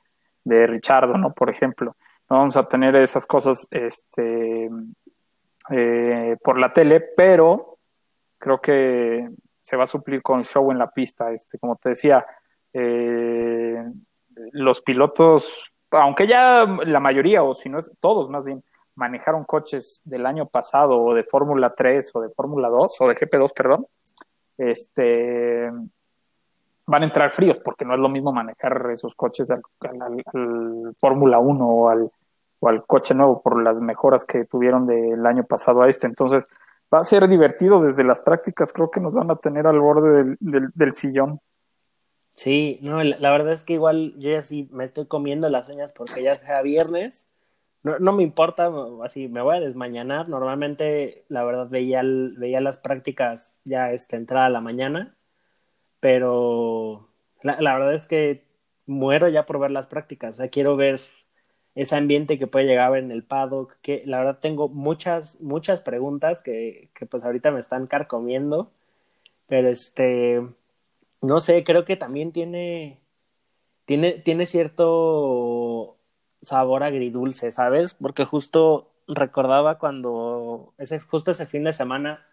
[0.45, 0.81] de
[1.19, 1.33] ¿no?
[1.33, 1.97] Por ejemplo,
[2.31, 4.71] no vamos a tener esas cosas este,
[5.71, 7.79] eh, por la tele, pero
[8.39, 9.29] creo que
[9.63, 11.33] se va a suplir con show en la pista.
[11.33, 12.25] Este, como te decía,
[12.73, 13.85] eh,
[14.53, 18.63] los pilotos, aunque ya la mayoría, o si no es todos más bien,
[18.95, 23.15] manejaron coches del año pasado o de Fórmula 3 o de Fórmula 2 o de
[23.15, 23.87] GP2, perdón,
[24.59, 25.71] este,
[26.87, 29.63] van a entrar fríos porque no es lo mismo manejar esos coches al,
[30.99, 32.11] Fórmula 1 o al,
[32.61, 36.07] o al coche nuevo por las mejoras que tuvieron del año pasado a este.
[36.07, 36.45] Entonces,
[36.93, 40.37] va a ser divertido desde las prácticas, creo que nos van a tener al borde
[40.41, 41.41] del, del, sillón.
[42.35, 45.93] Sí, no, la, verdad es que igual yo ya sí me estoy comiendo las uñas
[45.93, 47.27] porque ya sea viernes
[47.83, 48.71] no, no me importa,
[49.05, 50.29] así me voy a desmañanar.
[50.29, 55.17] Normalmente, la verdad, veía, veía las prácticas ya esta entrada a la mañana,
[56.01, 57.09] pero
[57.43, 58.45] La, la, verdad es que
[58.87, 60.37] muero ya por ver las prácticas.
[60.37, 61.01] O sea, quiero ver
[61.75, 63.77] ese ambiente que puede llegar en el paddock.
[63.83, 68.73] Que la verdad tengo muchas, muchas preguntas que, que pues ahorita me están carcomiendo.
[69.49, 70.43] Pero este,
[71.23, 73.01] no sé, creo que también tiene,
[73.87, 75.99] tiene, tiene cierto
[76.43, 77.95] sabor agridulce, ¿sabes?
[77.95, 82.25] Porque justo recordaba cuando, ese, justo ese fin de semana,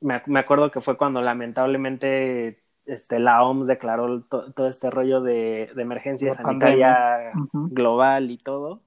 [0.00, 5.70] me, me acuerdo que fue cuando lamentablemente este, la OMS declaró todo este rollo de,
[5.74, 8.80] de emergencia sanitaria global y todo.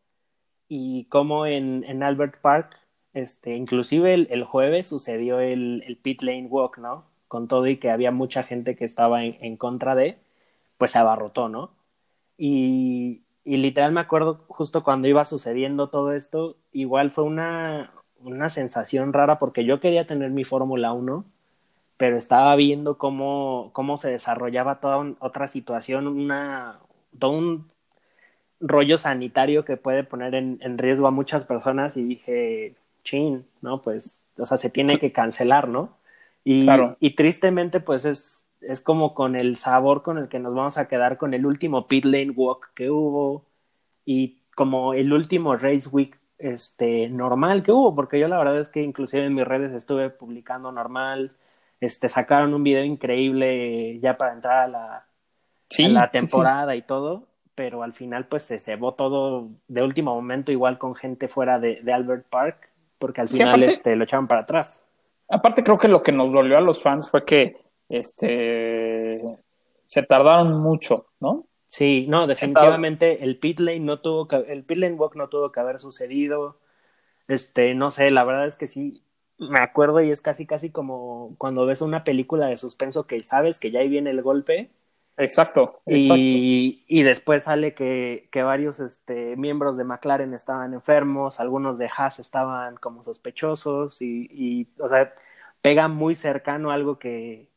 [0.68, 2.78] Y como en, en Albert Park,
[3.14, 7.06] este, inclusive el, el jueves sucedió el, el, pit lane walk, ¿no?
[7.28, 10.20] Con todo y que había mucha gente que estaba en, en contra de,
[10.78, 11.72] pues se abarrotó, ¿no?
[12.38, 13.24] Y,
[13.54, 19.14] y, literal me acuerdo justo cuando iba sucediendo todo esto, igual fue una, una sensación
[19.14, 21.26] rara porque yo quería tener mi Fórmula 1
[22.00, 26.80] pero estaba viendo cómo, cómo se desarrollaba toda otra situación, una,
[27.20, 27.70] todo un
[28.62, 33.82] rollo sanitario que puede poner en, en, riesgo a muchas personas y dije, chin, ¿no?
[33.82, 35.98] Pues, o sea, se tiene que cancelar, ¿no?
[36.46, 36.96] Y, claro.
[37.02, 40.88] y tristemente, pues es, es como con el sabor con el que nos vamos a
[40.88, 43.46] quedar con el último pit lane walk que hubo
[44.06, 48.70] y como el último race week este normal que hubo, porque yo la verdad es
[48.70, 51.34] que inclusive en mis redes estuve publicando normal,
[51.82, 55.06] este, sacaron un video increíble ya para entrar a la,
[55.78, 60.78] la temporada y todo, pero al final pues se cebó todo de último momento igual
[60.78, 64.86] con gente fuera de, de Albert Park, porque al final este, lo echaron para atrás.
[65.28, 67.58] Aparte creo que lo que nos dolió a los fans fue que
[67.90, 69.22] este
[69.88, 71.46] se tardaron mucho, ¿no?
[71.68, 75.52] Sí, no, definitivamente el pit lane no tuvo que, el pit lane walk no tuvo
[75.52, 76.58] que haber sucedido.
[77.28, 79.04] Este, no sé, la verdad es que sí,
[79.38, 83.60] me acuerdo y es casi casi como cuando ves una película de suspenso que sabes
[83.60, 84.72] que ya ahí viene el golpe.
[85.18, 85.82] Exacto.
[85.86, 91.90] Y, y después sale que, que varios este, miembros de McLaren estaban enfermos, algunos de
[91.96, 95.14] Haas estaban como sospechosos y, y o sea,
[95.62, 97.49] pega muy cercano algo que...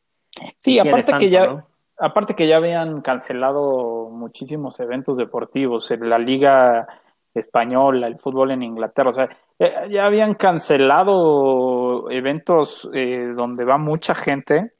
[0.60, 1.64] Sí, aparte que ya...
[1.98, 6.88] Aparte que ya habían cancelado muchísimos eventos deportivos, en la liga
[7.32, 13.78] española, el fútbol en Inglaterra, o sea, eh, ya habían cancelado eventos eh, donde va
[13.78, 14.72] mucha gente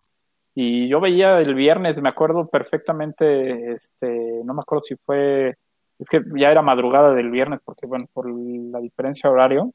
[0.55, 5.57] y yo veía el viernes, me acuerdo perfectamente, este, no me acuerdo si fue,
[5.99, 9.73] es que ya era madrugada del viernes porque bueno, por la diferencia horario,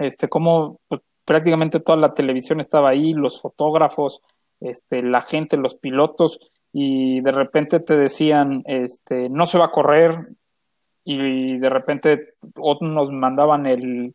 [0.00, 4.20] este, como pues, prácticamente toda la televisión estaba ahí, los fotógrafos,
[4.60, 6.38] este, la gente, los pilotos
[6.72, 10.28] y de repente te decían, este, no se va a correr,
[11.10, 12.34] y de repente
[12.82, 14.14] nos mandaban el,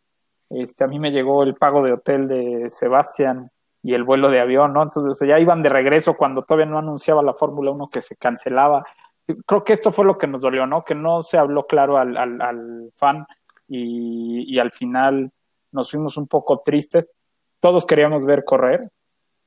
[0.52, 3.50] este, a mí me llegó el pago de hotel de Sebastián
[3.82, 4.84] y el vuelo de avión, ¿no?
[4.84, 8.86] Entonces ya iban de regreso cuando todavía no anunciaba la Fórmula 1 que se cancelaba.
[9.48, 10.84] Creo que esto fue lo que nos dolió, ¿no?
[10.84, 13.26] Que no se habló claro al, al, al fan
[13.68, 15.32] y, y al final
[15.72, 17.10] nos fuimos un poco tristes.
[17.60, 18.92] Todos queríamos ver correr,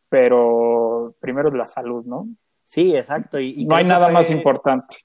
[0.08, 2.28] pero primero es la salud, ¿no?
[2.64, 3.38] Sí, exacto.
[3.38, 4.96] Y, no hay nada más importante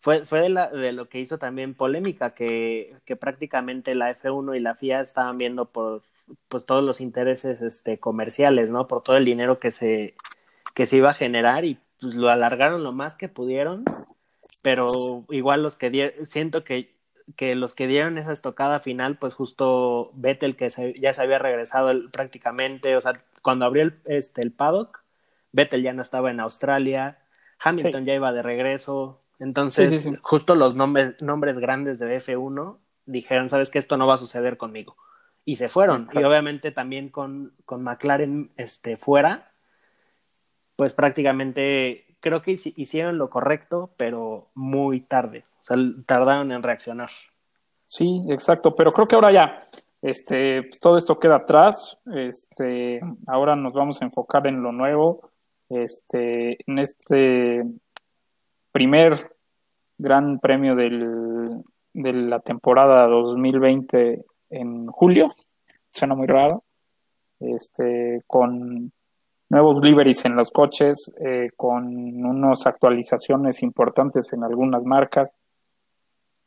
[0.00, 4.56] fue, fue de, la, de, lo que hizo también polémica, que, que, prácticamente la F1
[4.56, 6.02] y la FIA estaban viendo por
[6.48, 8.86] pues todos los intereses este, comerciales, ¿no?
[8.86, 10.14] Por todo el dinero que se,
[10.74, 13.84] que se iba a generar y pues lo alargaron lo más que pudieron,
[14.62, 16.94] pero igual los que dieron, siento que,
[17.36, 21.38] que los que dieron esa estocada final, pues justo Vettel que se, ya se había
[21.38, 25.02] regresado el, prácticamente, o sea, cuando abrió el, este, el paddock,
[25.52, 27.18] Vettel ya no estaba en Australia,
[27.58, 28.06] Hamilton sí.
[28.06, 30.18] ya iba de regreso, entonces, sí, sí, sí.
[30.22, 32.76] justo los nombres, nombres grandes de F1
[33.06, 34.96] dijeron, sabes que esto no va a suceder conmigo.
[35.46, 36.02] Y se fueron.
[36.02, 36.20] Exacto.
[36.20, 39.52] Y obviamente también con, con McLaren este, fuera,
[40.76, 45.44] pues prácticamente creo que hicieron lo correcto, pero muy tarde.
[45.62, 47.10] O sea, tardaron en reaccionar.
[47.84, 48.76] Sí, exacto.
[48.76, 49.66] Pero creo que ahora ya,
[50.02, 51.98] este, pues todo esto queda atrás.
[52.14, 55.30] Este, ahora nos vamos a enfocar en lo nuevo.
[55.68, 57.64] Este, en este
[58.72, 59.36] primer
[59.98, 65.28] gran premio del, de la temporada 2020 en julio,
[65.90, 66.64] suena muy raro,
[67.38, 68.92] este, con
[69.48, 75.32] nuevos liveries en los coches, eh, con unas actualizaciones importantes en algunas marcas,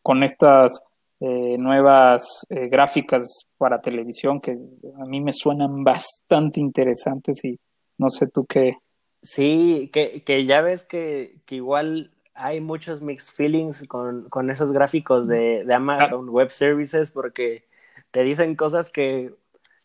[0.02, 0.84] con estas
[1.26, 7.58] eh, nuevas eh, gráficas para televisión que a mí me suenan bastante interesantes y
[7.98, 8.76] no sé tú qué.
[9.22, 14.74] Sí, que, que ya ves que, que igual hay muchos mixed feelings con, con esos
[14.74, 17.64] gráficos de, de Amazon Web Services porque
[18.12, 19.34] te dicen cosas que,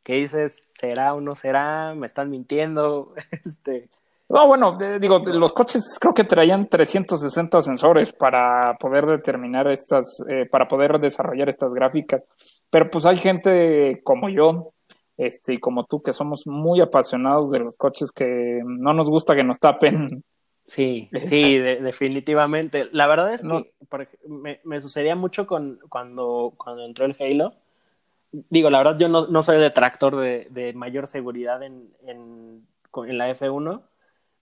[0.02, 3.88] que dices, será o no será, me están mintiendo, este,
[4.30, 10.44] No, bueno, digo, los coches creo que traían 360 sensores para poder determinar estas, eh,
[10.44, 12.22] para poder desarrollar estas gráficas.
[12.68, 14.74] Pero pues hay gente como yo,
[15.16, 19.34] este, y como tú, que somos muy apasionados de los coches, que no nos gusta
[19.34, 20.22] que nos tapen.
[20.66, 22.88] Sí, sí, definitivamente.
[22.92, 27.54] La verdad es que me, me, sucedía mucho con cuando, cuando entró el Halo.
[28.30, 33.18] Digo, la verdad yo no, no soy detractor de, de mayor seguridad en, en, en
[33.18, 33.87] la F1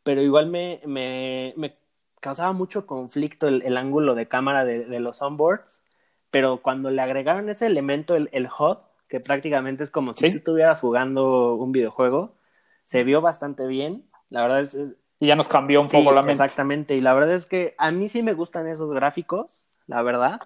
[0.07, 1.77] pero igual me, me, me
[2.21, 5.83] causaba mucho conflicto el, el ángulo de cámara de, de, los onboards,
[6.31, 8.77] pero cuando le agregaron ese elemento, el, el HUD,
[9.09, 12.37] que prácticamente es como si estuvieras jugando un videojuego,
[12.85, 14.79] se vio bastante bien, la verdad es...
[15.19, 16.40] y ya nos cambió un poco la mente.
[16.40, 20.38] Exactamente, y la verdad es que a mí sí me gustan esos gráficos, la verdad,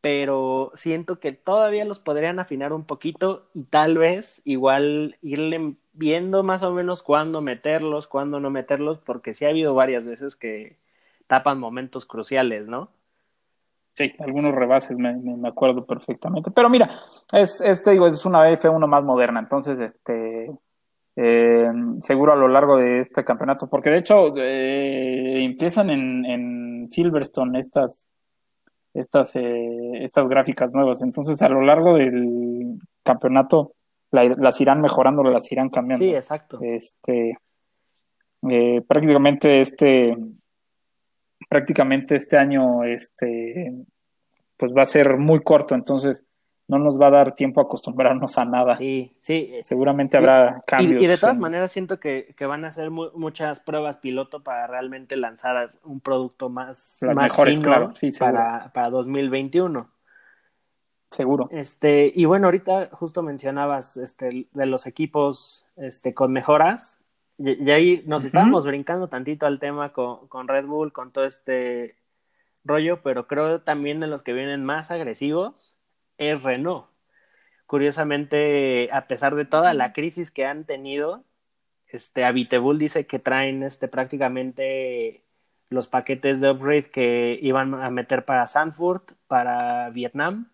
[0.00, 6.42] pero siento que todavía los podrían afinar un poquito y tal vez igual irle viendo
[6.42, 10.78] más o menos cuándo meterlos, cuándo no meterlos, porque sí ha habido varias veces que
[11.26, 12.90] tapan momentos cruciales, ¿no?
[13.94, 16.50] Sí, algunos rebases me, acuerdo perfectamente.
[16.50, 16.90] Pero mira,
[17.32, 20.50] es, este digo, es una F1 más moderna, entonces este
[21.16, 26.88] eh, seguro a lo largo de este campeonato, porque de hecho eh, empiezan en, en
[26.88, 28.06] Silverstone estas
[28.94, 33.72] estas eh, estas gráficas nuevas, entonces a lo largo del campeonato
[34.12, 36.04] las irán mejorando, las irán cambiando.
[36.04, 36.58] Sí, exacto.
[36.62, 37.38] Este,
[38.48, 40.16] eh, prácticamente este,
[41.48, 43.72] prácticamente este año, este,
[44.56, 46.24] pues va a ser muy corto, entonces
[46.68, 48.76] no nos va a dar tiempo a acostumbrarnos a nada.
[48.76, 49.52] Sí, sí.
[49.64, 51.02] Seguramente habrá cambios.
[51.02, 55.16] Y, de todas maneras siento que, que van a hacer muchas pruebas piloto para realmente
[55.16, 57.94] lanzar un producto más, Las mejores, claro.
[57.94, 59.90] sí, para, para 2021.
[61.12, 61.48] Seguro.
[61.52, 67.04] Este, y bueno, ahorita justo mencionabas este, de los equipos este, con mejoras.
[67.36, 71.96] Y, ahí nos estábamos brincando tantito al tema con, con, Red Bull, con todo este
[72.64, 75.76] rollo, pero creo también de los que vienen más agresivos
[76.16, 76.86] es Renault.
[77.66, 81.24] Curiosamente, a pesar de toda la crisis que han tenido,
[81.88, 85.24] este Bull dice que traen este prácticamente
[85.68, 90.52] los paquetes de upgrade que iban a meter para Sanford, para Vietnam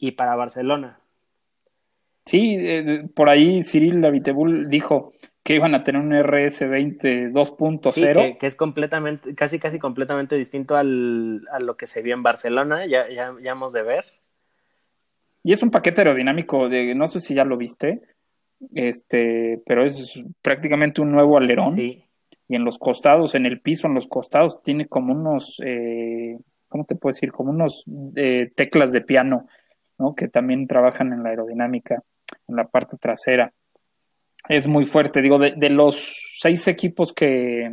[0.00, 0.98] y para Barcelona.
[2.24, 7.92] Sí, eh, por ahí Cyril Abitebul dijo que iban a tener un RS20 2.0.
[7.92, 12.22] Sí, que, es completamente, casi casi completamente distinto al, a lo que se vio en
[12.22, 14.04] Barcelona, ya, ya, ya hemos de ver.
[15.42, 18.02] Y es un paquete aerodinámico de, no sé si ya lo viste,
[18.74, 21.70] este, pero es prácticamente un nuevo alerón.
[21.70, 22.04] Sí.
[22.48, 26.36] Y en los costados, en el piso, en los costados, tiene como unos, eh,
[26.68, 27.32] ¿cómo te puedo decir?
[27.32, 27.84] Como unos
[28.16, 29.46] eh, teclas de piano
[30.16, 32.02] que también trabajan en la aerodinámica,
[32.48, 33.52] en la parte trasera.
[34.48, 37.70] Es muy fuerte, digo, de, los seis equipos que,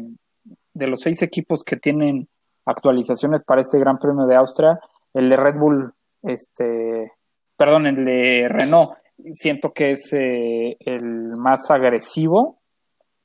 [0.73, 2.27] de los seis equipos que tienen
[2.65, 4.79] actualizaciones para este Gran Premio de Austria,
[5.13, 7.13] el de Red Bull, este,
[7.55, 8.91] perdón, el de Renault,
[9.31, 12.59] siento que es eh, el más agresivo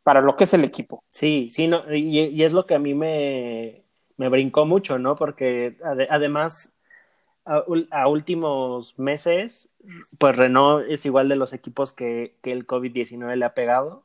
[0.03, 1.05] para lo que es el equipo.
[1.09, 3.83] Sí, sí, no, y, es lo que a mí me,
[4.17, 5.15] me brincó mucho, ¿no?
[5.17, 5.77] Porque
[6.09, 6.71] además
[7.45, 9.75] a, últimos meses,
[10.19, 14.05] pues Renault es igual de los equipos que, que el COVID-19 le ha pegado,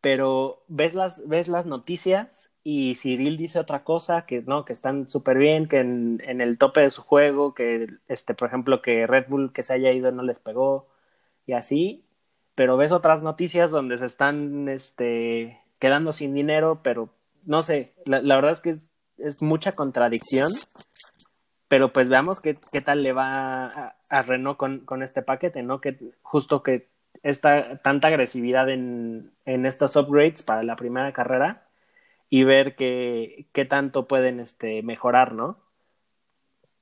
[0.00, 5.08] pero ves las, ves las noticias y Cyril dice otra cosa, que no, que están
[5.08, 9.26] súper bien, que en, el tope de su juego, que este, por ejemplo, que Red
[9.28, 10.88] Bull que se haya ido no les pegó
[11.46, 12.04] y así,
[12.54, 17.08] pero ves otras noticias donde se están este, quedando sin dinero, pero
[17.44, 18.76] no sé, la, verdad es que
[19.16, 20.48] es mucha contradicción
[21.68, 25.80] pero pues veamos qué, qué tal le va a, Renault con, con, este paquete, ¿no?
[25.80, 26.88] Que justo que
[27.22, 31.66] esta tanta agresividad en, en estos upgrades para la primera carrera
[32.30, 35.58] y ver qué, qué tanto pueden este, mejorar, ¿no?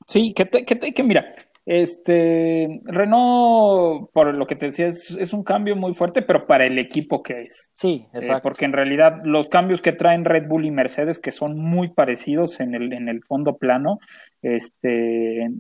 [0.07, 1.27] Sí, que, que, que mira,
[1.66, 6.79] este, Renault, por lo que te decía, es, un cambio muy fuerte, pero para el
[6.79, 7.70] equipo que es.
[7.74, 8.44] Sí, eh, exacto.
[8.44, 12.60] porque en realidad los cambios que traen Red Bull y Mercedes, que son muy parecidos
[12.60, 13.98] en el, en el fondo plano,
[14.42, 15.50] este,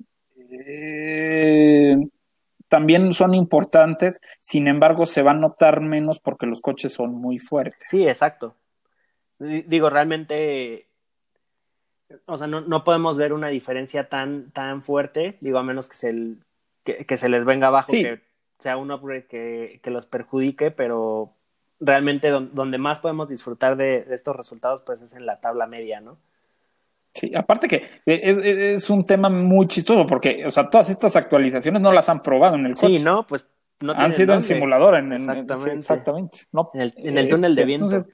[0.48, 1.96] eh,
[2.68, 7.38] también son importantes, sin embargo se va a notar menos porque los coches son muy
[7.38, 7.82] fuertes.
[7.84, 8.56] Sí, exacto.
[9.38, 10.85] Digo, realmente
[12.26, 15.96] o sea, no, no podemos ver una diferencia tan, tan fuerte, digo, a menos que
[15.96, 16.36] se,
[16.84, 18.20] que, se les venga abajo, que
[18.58, 21.32] sea un upgrade que, que los perjudique, pero
[21.80, 26.18] realmente donde más podemos disfrutar de, estos resultados, pues es en la tabla media, ¿no?
[27.12, 31.80] Sí, aparte que es, es, un tema muy chistoso porque, o sea, todas estas actualizaciones
[31.80, 32.98] no las han probado en el coche.
[32.98, 33.46] Sí, no, pues
[33.80, 35.78] no Han sido en simulador, en, exactamente.
[35.78, 36.38] exactamente.
[36.52, 38.06] No, en, el, túnel de viento.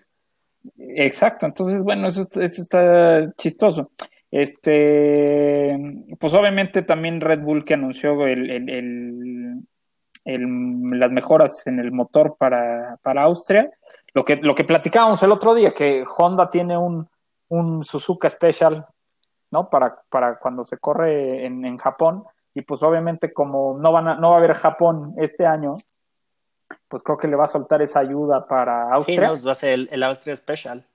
[0.79, 3.91] Exacto, entonces, bueno, eso, eso está chistoso.
[4.31, 5.79] Este,
[6.19, 9.63] pues obviamente también Red Bull que anunció el, el,
[10.25, 13.71] el, las mejoras en el motor para, para Austria.
[14.15, 17.07] Lo que, lo que platicábamos el otro día, que Honda tiene un,
[17.49, 18.87] un Suzuka Special,
[19.51, 19.69] ¿no?
[19.69, 22.25] Para, para cuando se corre en, en Japón.
[22.55, 25.73] Y pues obviamente como no, van a, no va a haber Japón este año,
[26.89, 29.37] pues creo que le va a soltar esa ayuda para Austria.
[29.37, 30.87] Sí, va a ser el, Austria Special.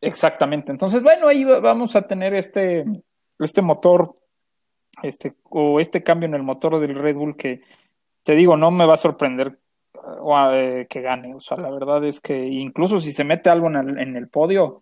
[0.00, 0.70] Exactamente.
[0.70, 2.84] Entonces, bueno, ahí vamos a tener este,
[3.38, 4.16] este motor,
[5.02, 7.62] este, o este cambio en el motor del Red Bull que,
[8.22, 9.58] te digo, no me va a sorprender
[10.52, 11.34] eh, que gane.
[11.34, 14.28] O sea, la verdad es que incluso si se mete algo en el, en el
[14.28, 14.80] podio,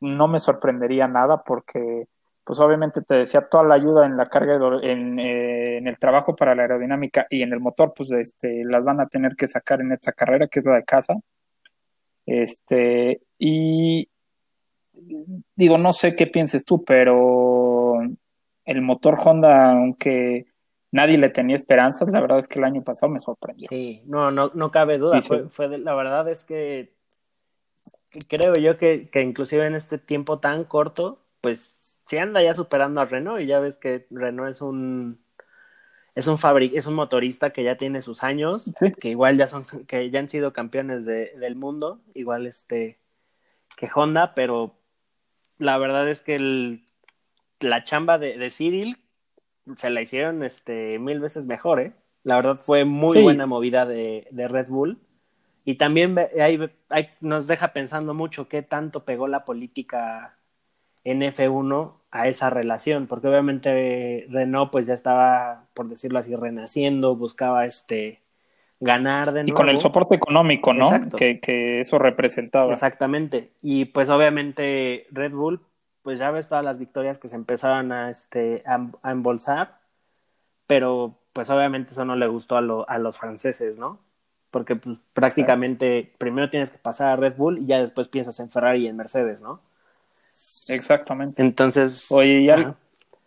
[0.00, 2.06] no me sorprendería nada porque
[2.44, 6.36] pues obviamente te decía toda la ayuda en la carga, en, eh, en, el trabajo
[6.36, 9.80] para la aerodinámica y en el motor, pues este, las van a tener que sacar
[9.80, 11.14] en esta carrera, que es la de casa.
[12.26, 14.08] Este, y
[15.56, 18.00] digo, no sé qué pienses tú, pero
[18.64, 20.46] el motor Honda, aunque
[20.92, 23.68] nadie le tenía esperanzas, la verdad es que el año pasado me sorprendió.
[23.68, 25.18] Sí, no, no, no cabe duda.
[25.22, 26.92] Fue, fue la verdad es que
[28.28, 33.00] creo yo que, que inclusive en este tiempo tan corto, pues si anda ya superando
[33.00, 35.24] a Renault y ya ves que Renault es un
[36.14, 36.38] es un
[36.72, 40.28] es un motorista que ya tiene sus años, que igual ya son que ya han
[40.28, 43.00] sido campeones de, del mundo, igual este
[43.76, 44.76] que Honda, pero
[45.58, 46.84] la verdad es que el,
[47.60, 48.98] la chamba de, de Cyril
[49.76, 51.92] se la hicieron este mil veces mejor, ¿eh?
[52.22, 54.98] La verdad fue muy buena movida de, de, Red Bull.
[55.66, 56.16] Y también
[57.20, 60.36] nos deja pensando mucho qué tanto pegó la política
[61.04, 67.16] en F1 a esa relación, porque obviamente Renault pues ya estaba, por decirlo así, renaciendo,
[67.16, 68.22] buscaba este
[68.80, 69.48] ganar de nuevo.
[69.48, 70.90] Y con el soporte económico, ¿no?
[71.16, 72.72] Que, que, eso representaba.
[72.72, 73.50] Exactamente.
[73.62, 75.60] Y pues obviamente Red Bull,
[76.02, 79.78] pues ya ves todas las victorias que se empezaban a, este, a, embolsar,
[80.66, 83.98] pero pues obviamente eso no le gustó a, a los franceses, ¿no?
[84.50, 88.50] Porque pues, prácticamente primero tienes que pasar a Red Bull y ya después piensas en
[88.50, 89.60] Ferrari y en Mercedes, ¿no?
[90.68, 91.42] Exactamente.
[91.42, 92.10] Entonces.
[92.10, 92.48] Oye, y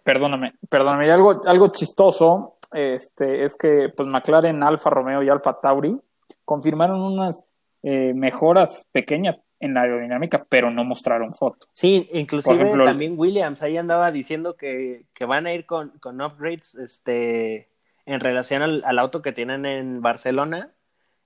[0.04, 6.00] perdóname, perdóname, algo, algo chistoso este, es que pues McLaren, Alfa Romeo y Alfa Tauri
[6.46, 7.44] confirmaron unas
[7.84, 11.70] eh, mejoras pequeñas en la aerodinámica, pero no mostraron fotos.
[11.74, 16.76] Sí, inclusive también Williams ahí andaba diciendo que, que van a ir con, con upgrades
[16.76, 17.70] este,
[18.06, 20.72] en relación al, al, auto que tienen en Barcelona.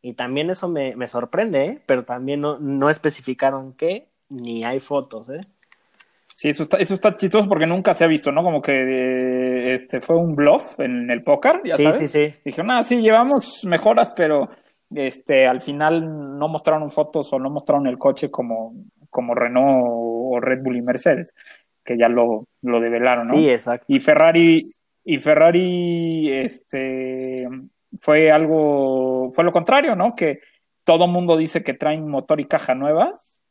[0.02, 1.82] Y también eso me, me sorprende, ¿eh?
[1.86, 5.42] pero también no, no especificaron qué, ni hay fotos, ¿eh?
[6.42, 8.42] Sí, eso está, eso está chistoso porque nunca se ha visto, ¿no?
[8.42, 12.00] Como que eh, este fue un bluff en el póker, ya sí, sabes.
[12.00, 14.50] Sí, sí, Dije, nada, sí, llevamos mejoras, pero
[14.90, 18.74] este al final no mostraron fotos o no mostraron el coche como,
[19.12, 21.36] como Renault o Red Bull y Mercedes,
[21.86, 23.36] que ya lo, lo develaron, ¿no?
[23.36, 23.86] Sí, exacto.
[23.88, 24.74] Y Ferrari,
[25.04, 27.48] y Ferrari, este,
[28.00, 30.16] fue algo, fue lo contrario, ¿no?
[30.16, 30.40] Que
[30.86, 33.44] todo mundo dice que traen motor y caja nuevas,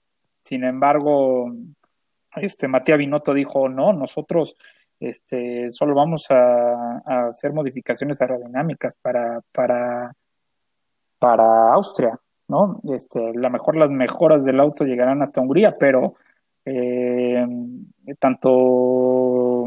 [0.43, 1.53] sin embargo,
[2.37, 4.57] este Matías Binotto dijo, no, nosotros
[5.01, 10.13] este, solo vamos a, hacer modificaciones aerodinámicas para, para,
[11.19, 12.19] para Austria,
[12.49, 12.81] ¿no?
[12.95, 16.15] Este, la mejor, las mejoras del auto llegarán hasta Hungría, pero
[16.65, 17.47] eh,
[18.19, 19.65] tanto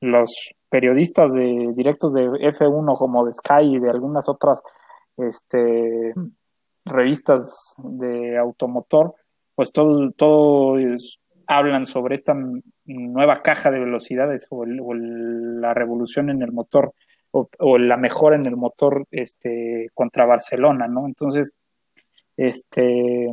[0.00, 0.30] los
[0.70, 4.62] periodistas de directos de F1 como de Sky y de algunas otras
[5.18, 6.14] este,
[6.84, 9.14] revistas de automotor,
[9.54, 10.78] pues todo, todo
[11.46, 12.34] hablan sobre esta
[12.84, 16.94] nueva caja de velocidades o, la revolución en el motor
[17.30, 21.06] o, la mejora en el motor este, contra Barcelona, ¿no?
[21.06, 21.54] Entonces,
[22.36, 23.32] este,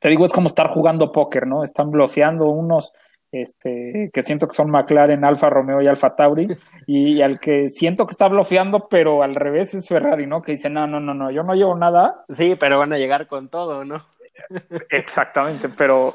[0.00, 1.64] te digo, es como estar jugando póker, ¿no?
[1.64, 2.92] Están bloqueando unos
[3.32, 6.48] este, que siento que son McLaren, Alfa Romeo y Alfa Tauri,
[6.86, 10.42] y, al que siento que está bloqueando, pero al revés es Ferrari, ¿no?
[10.42, 12.24] Que dice, no, no, no, no, yo no llevo nada.
[12.28, 14.04] Sí, pero van a llegar con todo, ¿no?
[14.90, 16.14] Exactamente, pero,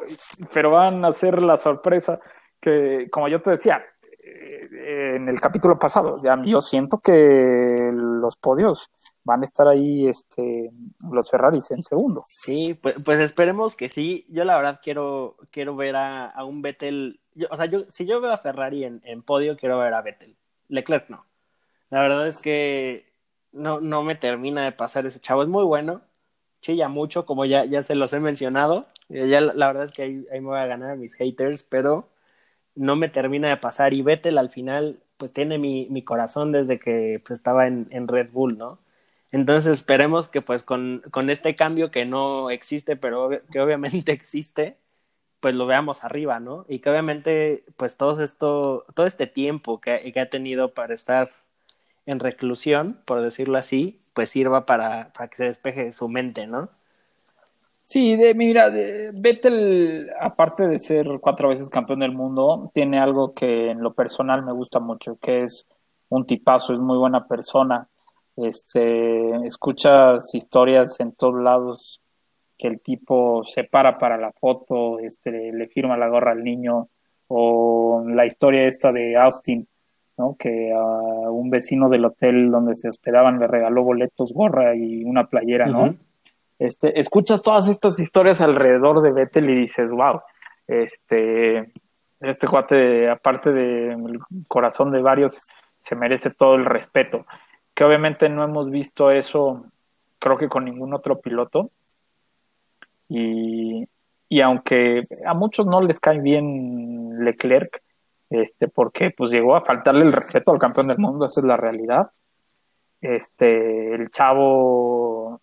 [0.54, 2.20] pero van a ser la sorpresa
[2.60, 3.84] que, como yo te decía
[4.24, 8.90] eh, en el capítulo pasado, ya yo siento que los podios
[9.26, 10.72] van a estar ahí este,
[11.12, 12.22] los Ferraris en segundo.
[12.28, 14.26] Sí, pues, pues esperemos que sí.
[14.30, 17.20] Yo la verdad quiero, quiero ver a, a un Vettel.
[17.50, 20.36] o sea, yo, si yo veo a Ferrari en, en, podio, quiero ver a Vettel.
[20.70, 21.26] Leclerc no.
[21.90, 23.12] La verdad es que
[23.52, 25.42] no, no me termina de pasar ese chavo.
[25.42, 26.02] Es muy bueno,
[26.66, 28.88] chilla mucho, como ya, ya se los he mencionado.
[29.10, 32.10] Ya la, verdad es que ahí, me voy a ganar a mis haters, pero
[32.76, 33.94] no me termina de pasar.
[33.94, 38.08] Y Vettel al final, pues tiene mi, mi corazón desde que pues, estaba en, en,
[38.08, 38.80] Red Bull, ¿no?
[39.32, 44.78] Entonces esperemos que pues con, con este cambio que no existe, pero que obviamente existe,
[45.40, 46.66] pues lo veamos arriba, ¿no?
[46.70, 51.30] Y que obviamente, pues todo esto, todo este tiempo que, que, ha tenido para estar
[52.06, 56.70] en reclusión, por decirlo así, pues sirva para, para que se despeje su mente, ¿no?
[57.86, 63.34] Sí, de, mira, de, Vettel, aparte de ser cuatro veces campeón del mundo, tiene algo
[63.36, 65.68] que en lo personal me gusta mucho, que es
[66.10, 67.88] un tipazo, es muy buena persona.
[68.38, 72.02] Este, escuchas historias en todos lados
[72.58, 76.90] que el tipo se para para la foto, este, le firma la gorra al niño,
[77.28, 79.68] o la historia esta de Austin,
[80.18, 80.36] ¿no?
[80.38, 85.28] que a un vecino del hotel donde se hospedaban le regaló boletos, gorra y una
[85.28, 85.96] playera, ¿no?
[86.58, 90.22] Este, escuchas todas estas historias alrededor de Vettel y dices, wow,
[90.68, 91.74] este,
[92.22, 95.42] este cuate, aparte del corazón de varios,
[95.82, 97.26] se merece todo el respeto.
[97.74, 99.66] Que obviamente no hemos visto eso,
[100.18, 101.70] creo que con ningún otro piloto.
[103.10, 103.88] Y,
[104.30, 107.84] y aunque a muchos no les cae bien Leclerc,
[108.42, 111.58] este, porque pues llegó a faltarle el respeto al campeón del mundo, esa es la
[111.58, 112.12] realidad.
[113.02, 115.42] Este, el chavo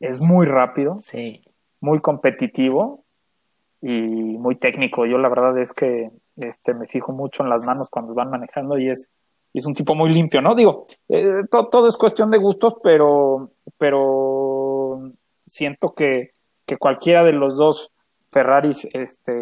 [0.00, 1.42] es muy rápido, sí.
[1.80, 3.04] muy competitivo
[3.82, 5.06] y muy técnico.
[5.06, 8.78] Yo la verdad es que este, me fijo mucho en las manos cuando van manejando
[8.78, 9.08] y es,
[9.52, 10.54] es un tipo muy limpio, ¿no?
[10.54, 15.12] Digo, eh, todo es cuestión de gustos, pero, pero
[15.46, 16.32] siento que,
[16.66, 17.92] que cualquiera de los dos
[18.30, 19.32] Ferraris este,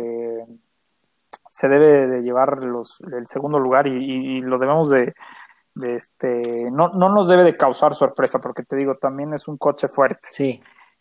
[1.54, 5.14] se debe de llevar los, el segundo lugar y, y lo debemos de,
[5.84, 9.86] este, no, no nos debe de causar sorpresa, porque te digo, también es un coche
[9.86, 10.26] fuerte.
[10.32, 10.58] Sí.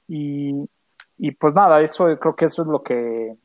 [0.07, 0.69] Y,
[1.17, 3.35] y pues nada, eso creo que eso es lo que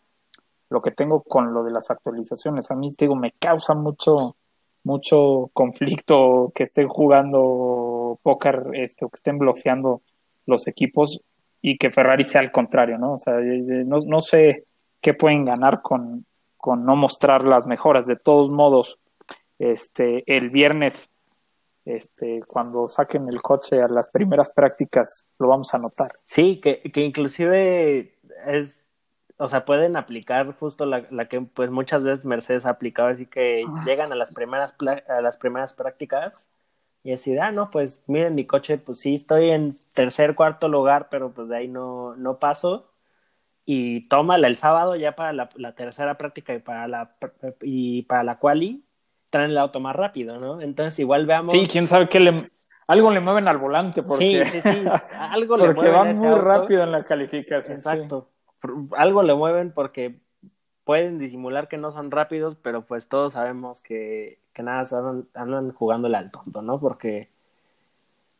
[0.68, 2.70] lo que tengo con lo de las actualizaciones.
[2.70, 4.36] A mí te digo, me causa mucho,
[4.84, 10.02] mucho conflicto que estén jugando póker, este, o que estén bloqueando
[10.44, 11.22] los equipos
[11.62, 13.14] y que Ferrari sea al contrario, ¿no?
[13.14, 14.66] O sea, no, no sé
[15.00, 16.26] qué pueden ganar con,
[16.68, 18.06] con no mostrar las mejoras.
[18.06, 18.98] De todos modos,
[19.58, 21.08] este, el viernes
[21.86, 26.12] este, cuando saquen el coche a las primeras prácticas, lo vamos a notar.
[26.26, 28.86] Sí, que, que inclusive es,
[29.38, 33.24] o sea, pueden aplicar justo la, la que pues muchas veces Mercedes ha aplicado, así
[33.24, 33.84] que ah.
[33.86, 34.76] llegan a las primeras
[35.08, 36.50] a las primeras prácticas
[37.02, 41.08] y decir, ah, no, pues miren mi coche, pues sí, estoy en tercer, cuarto lugar,
[41.10, 42.90] pero pues de ahí no, no paso.
[43.70, 47.14] Y tómala el sábado ya para la, la tercera práctica y para la
[47.60, 48.82] y para la quali
[49.28, 50.62] traen el auto más rápido, ¿no?
[50.62, 51.52] Entonces igual veamos.
[51.52, 52.50] Sí, quién sabe qué le
[52.86, 54.84] algo le mueven al volante porque sí, sí, sí.
[55.12, 57.76] Algo le porque van muy rápido en la calificación.
[57.76, 58.30] Exacto.
[58.96, 60.18] Algo le mueven porque
[60.84, 65.72] pueden disimular que no son rápidos, pero pues todos sabemos que, que nada andan, andan
[65.74, 66.80] jugándole al tonto, ¿no?
[66.80, 67.28] Porque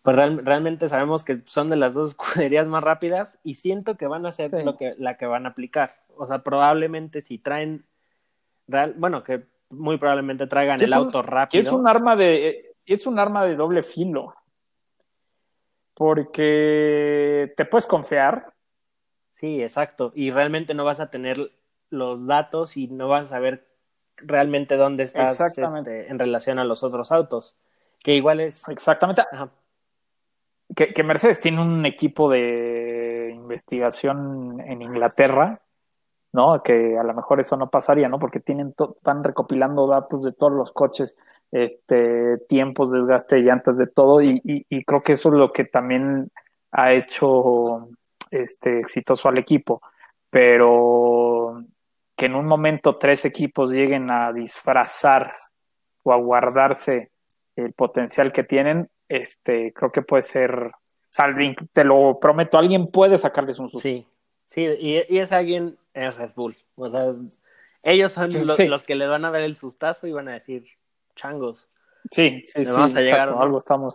[0.02, 4.26] pues realmente sabemos que son de las dos escuderías más rápidas y siento que van
[4.26, 5.90] a ser lo que, la que van a aplicar.
[6.16, 7.84] O sea, probablemente si traen,
[8.66, 11.60] real, bueno, que muy probablemente traigan el auto rápido.
[11.60, 14.34] Es un arma de, es un arma de doble filo.
[15.94, 18.54] Porque te puedes confiar.
[19.30, 20.12] Sí, exacto.
[20.14, 21.52] Y realmente no vas a tener
[21.90, 23.66] los datos y no vas a saber
[24.16, 27.56] realmente dónde estás este, en relación a los otros autos.
[27.98, 28.68] Que igual es.
[28.68, 29.22] Exactamente.
[30.86, 35.60] Que, Mercedes tiene un equipo de investigación en Inglaterra
[36.32, 36.62] ¿no?
[36.62, 38.18] Que a lo mejor eso no pasaría, ¿no?
[38.18, 41.16] Porque tienen van recopilando datos de todos los coches,
[41.50, 45.64] este, tiempos, desgaste de llantas, de todo, y, y, creo que eso es lo que
[45.64, 46.30] también
[46.70, 47.88] ha hecho
[48.30, 49.80] este, exitoso al equipo.
[50.30, 51.64] Pero
[52.14, 55.30] que en un momento tres equipos lleguen a disfrazar
[56.02, 57.10] o a guardarse
[57.56, 60.72] el potencial que tienen, este, creo que puede ser,
[61.72, 63.82] te lo prometo, alguien puede sacarles un susto.
[63.82, 64.06] Sí,
[64.46, 66.56] sí, y, y es alguien es Red Bull.
[66.76, 67.14] O sea,
[67.82, 70.66] ellos son los, que le van a dar el sustazo y van a decir,
[71.14, 71.68] changos.
[72.10, 72.70] Sí, sí, sí.
[72.70, 73.28] Vamos a llegar.
[73.28, 73.94] Algo estamos.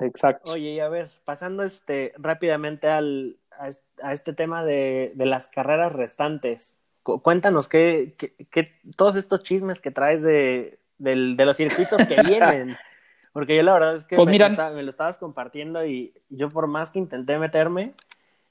[0.00, 0.52] Exacto.
[0.52, 5.92] Oye, y a ver, pasando este rápidamente al, a, este tema de, de, las carreras
[5.92, 6.78] restantes.
[7.02, 8.14] Cuéntanos qué,
[8.50, 12.76] qué, todos estos chismes que traes de, de los circuitos que vienen.
[13.34, 16.68] Porque yo la verdad es que pues me, me, lo estabas compartiendo y yo por
[16.68, 17.92] más que intenté meterme,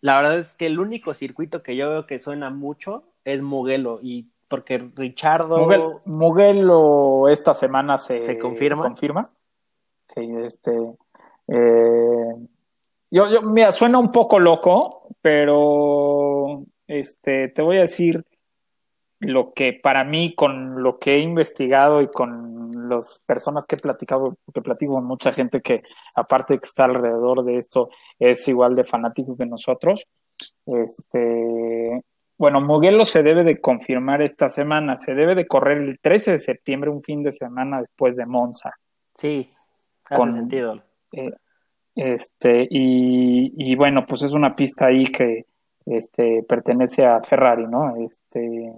[0.02, 4.00] la verdad es que el único circuito que yo veo que suena mucho es Mugello
[4.04, 8.84] y porque Richardo Mugello, esta semana se, ¿Se confirma.
[8.84, 9.26] confirma.
[10.14, 10.72] Sí, este
[11.48, 12.36] eh,
[13.10, 18.26] yo, yo, mira, suena un poco loco, pero este te voy a decir
[19.24, 23.80] lo que para mí, con lo que he investigado y con las personas que he
[23.80, 25.82] platicado, que platico con mucha gente que
[26.16, 30.06] aparte que está alrededor de esto es igual de fanático que nosotros,
[30.66, 32.02] este,
[32.38, 36.38] bueno, Mugello se debe de confirmar esta semana, se debe de correr el 13 de
[36.38, 38.72] septiembre, un fin de semana después de Monza.
[39.16, 39.50] Sí,
[40.06, 40.84] hace con, sentido.
[41.12, 41.32] Eh,
[41.96, 45.46] este, y, y, bueno, pues es una pista ahí que
[45.86, 47.96] este, pertenece a Ferrari, ¿no?
[47.98, 48.74] Este,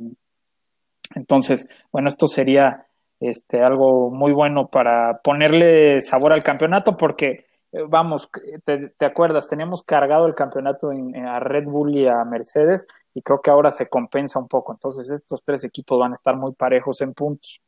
[1.13, 2.87] entonces, bueno, esto sería
[3.19, 8.29] este, algo muy bueno para ponerle sabor al campeonato porque, eh, vamos,
[8.63, 13.51] te, acuerdas, teníamos cargado el campeonato a Red Bull y a Mercedes y creo que
[13.51, 14.73] ahora se compensa un poco.
[14.73, 17.61] Entonces, estos tres equipos van a estar muy parejos en puntos.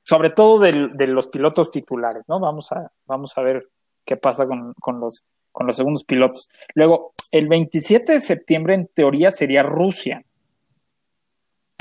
[0.00, 0.72] Sobre todo de,
[1.06, 2.40] los pilotos titulares, ¿no?
[2.40, 3.68] Vamos a, vamos a ver
[4.04, 6.48] qué pasa con, con los con los segundos pilotos.
[6.74, 10.24] Luego, el 27 de septiembre en teoría sería Rusia.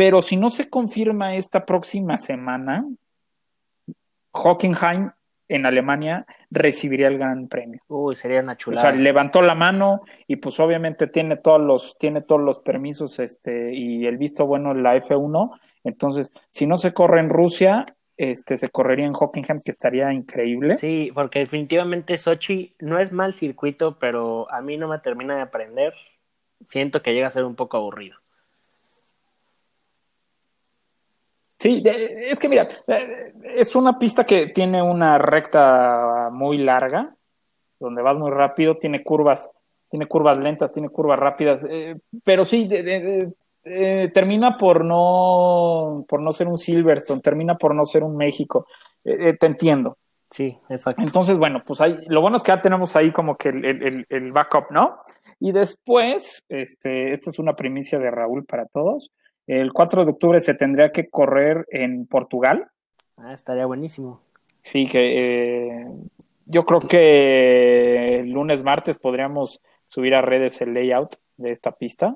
[0.01, 2.83] Pero si no se confirma esta próxima semana,
[4.31, 5.11] Hockenheim
[5.47, 7.81] en Alemania recibiría el gran premio.
[7.87, 8.89] Uy, sería una chulada.
[8.89, 13.19] O sea, levantó la mano y pues obviamente tiene todos los, tiene todos los permisos
[13.19, 15.45] este, y el visto bueno en la F1.
[15.83, 17.85] Entonces, si no se corre en Rusia,
[18.17, 20.77] este, se correría en Hockenheim, que estaría increíble.
[20.77, 25.41] Sí, porque definitivamente Sochi no es mal circuito, pero a mí no me termina de
[25.41, 25.93] aprender.
[26.69, 28.17] Siento que llega a ser un poco aburrido.
[31.61, 32.67] Sí, es que mira,
[33.55, 37.13] es una pista que tiene una recta muy larga,
[37.79, 39.47] donde vas muy rápido, tiene curvas,
[39.87, 46.31] tiene curvas lentas, tiene curvas rápidas, eh, pero sí, eh, termina por no, por no
[46.31, 48.65] ser un Silverstone, termina por no ser un México,
[49.03, 49.99] eh, te entiendo.
[50.31, 51.03] Sí, exacto.
[51.03, 54.31] Entonces, bueno, pues ahí, lo bueno es que ya tenemos ahí como que el, el
[54.31, 54.95] backup, ¿no?
[55.39, 59.11] Y después, este, esta es una primicia de Raúl para todos.
[59.51, 62.71] El 4 de octubre se tendría que correr en Portugal.
[63.17, 64.21] Ah, estaría buenísimo.
[64.61, 65.87] Sí, que eh,
[66.45, 72.15] yo creo que el lunes, martes podríamos subir a redes el layout de esta pista.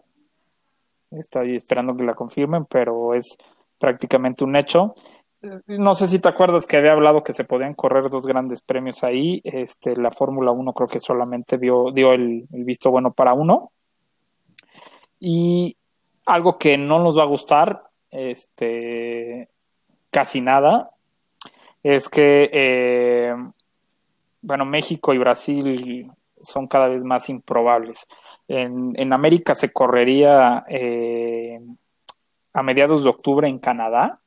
[1.11, 3.35] Estoy esperando que la confirmen, pero es
[3.79, 4.95] prácticamente un hecho.
[5.67, 9.03] No sé si te acuerdas que había hablado que se podían correr dos grandes premios
[9.03, 9.41] ahí.
[9.43, 13.73] Este, la Fórmula 1 creo que solamente dio, dio el, el visto bueno para uno.
[15.19, 15.75] Y
[16.25, 19.49] algo que no nos va a gustar, este,
[20.09, 20.87] casi nada,
[21.83, 23.35] es que, eh,
[24.41, 26.11] bueno, México y Brasil
[26.41, 28.07] son cada vez más improbables.
[28.47, 31.59] En, América se correría eh,
[32.53, 34.19] a mediados de octubre en Canadá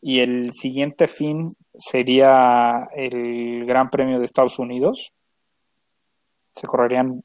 [0.00, 5.12] y el siguiente fin sería el Gran Premio de Estados Unidos.
[6.54, 7.22] Se correrían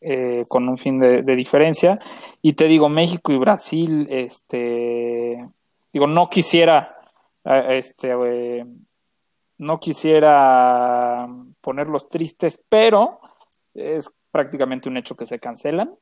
[0.00, 1.98] eh, con un fin de, diferencia.
[2.42, 5.48] Y te digo, México y Brasil, este,
[5.92, 6.98] digo, no quisiera,
[7.44, 8.66] eh, este, eh,
[9.58, 11.26] no quisiera
[11.62, 13.20] ponerlos tristes, pero
[13.74, 15.94] es prácticamente un hecho que se cancelan.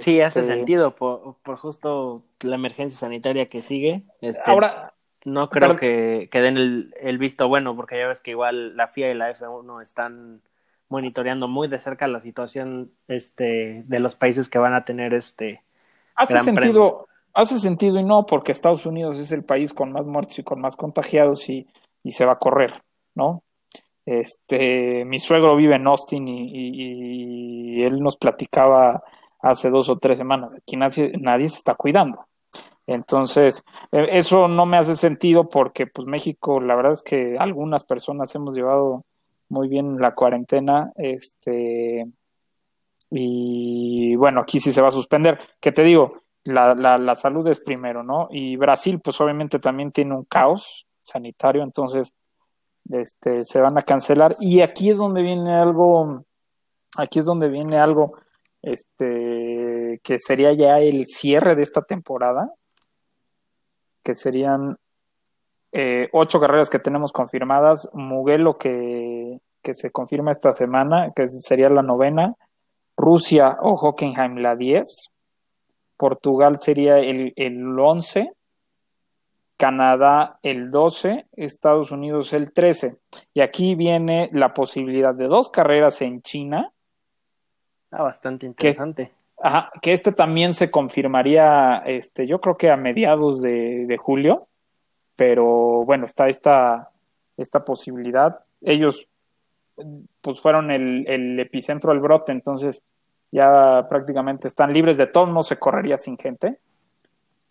[0.00, 4.02] Sí, hace este, sentido, por, por, justo la emergencia sanitaria que sigue.
[4.20, 4.92] Este, ahora,
[5.24, 8.88] no creo que, que, den el, el, visto bueno, porque ya ves que igual la
[8.88, 10.42] FIA y la F1 están
[10.88, 15.62] monitoreando muy de cerca la situación este, de los países que van a tener este.
[16.14, 20.38] Hace sentido, hace sentido y no, porque Estados Unidos es el país con más muertos
[20.38, 21.66] y con más contagiados y,
[22.02, 22.82] y se va a correr,
[23.14, 23.42] ¿no?
[24.04, 29.02] Este, mi suegro vive en Austin y, y, él nos platicaba
[29.40, 32.24] hace dos o tres semanas, aquí nadie, nadie se está cuidando.
[32.86, 33.62] Entonces,
[33.92, 38.34] e, eso no me hace sentido porque pues México, la verdad es que algunas personas
[38.34, 39.04] hemos llevado
[39.48, 40.92] muy bien la cuarentena.
[40.96, 42.06] Este,
[43.10, 45.38] y bueno, aquí sí se va a suspender.
[45.60, 48.28] Que te digo, la, la, la salud es primero, ¿no?
[48.30, 52.12] Y Brasil, pues obviamente también tiene un caos sanitario, entonces
[52.90, 54.34] este, se van a cancelar.
[54.40, 56.24] Y aquí es donde viene algo,
[56.96, 58.06] aquí es donde viene algo,
[58.62, 62.52] este, que sería ya el cierre de esta temporada,
[64.02, 64.78] que serían
[65.72, 71.68] eh, ocho carreras que tenemos confirmadas, Mugello que, que se confirma esta semana, que sería
[71.68, 72.34] la novena,
[72.96, 75.10] Rusia o Hockenheim la 10,
[75.96, 78.32] Portugal sería el, el 11,
[79.56, 82.96] Canadá el 12, Estados Unidos el 13.
[83.34, 86.72] Y aquí viene la posibilidad de dos carreras en China.
[87.90, 89.06] Ah, bastante interesante.
[89.06, 93.96] Que, ajá, que este también se confirmaría, este, yo creo que a mediados de, de
[93.96, 94.47] julio
[95.18, 96.90] pero bueno, está esta,
[97.36, 98.38] esta posibilidad.
[98.60, 99.08] Ellos
[100.20, 102.84] pues fueron el, epicentro del brote, entonces
[103.32, 106.60] ya prácticamente están libres de todo, no se correría sin gente.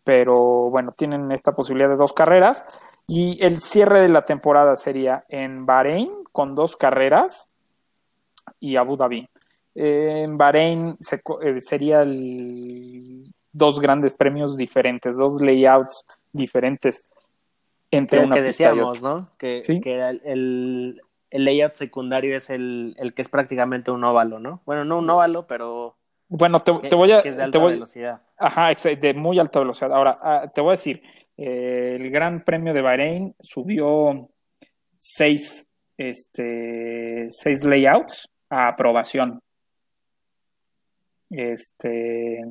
[0.05, 2.65] pero bueno, tienen esta posibilidad de dos carreras.
[3.05, 7.49] Y el cierre de la temporada sería en Bahrein con dos carreras
[8.61, 9.27] y Abu Dhabi.
[9.75, 12.05] Eh, en Bahrein se, eh, sería
[13.51, 17.03] dos grandes premios diferentes, dos layouts diferentes
[17.91, 19.27] entre una que decíamos, ¿no?
[19.37, 19.61] Que,
[20.25, 24.61] el, layout secundario es el, que es prácticamente un óvalo, ¿no?
[24.65, 25.95] Bueno, no un óvalo, pero
[26.29, 27.21] bueno, te, voy a.
[27.21, 28.21] de alta velocidad.
[28.37, 29.93] Ajá, de muy alta velocidad.
[29.93, 31.01] Ahora, ah, te voy a decir,
[31.37, 34.29] eh, el Gran Premio de Bahrein subió
[34.99, 35.67] seis,
[35.97, 39.41] este, seis layouts a aprobación.
[41.29, 42.41] Este,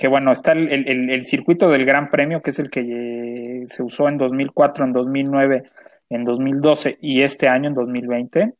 [0.00, 4.16] que bueno, está el, circuito del Gran Premio, que es el que se usó en
[4.16, 5.62] 2004, en 2009,
[6.08, 8.54] en 2012 y este año, en 2020.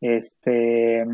[0.00, 1.04] Este,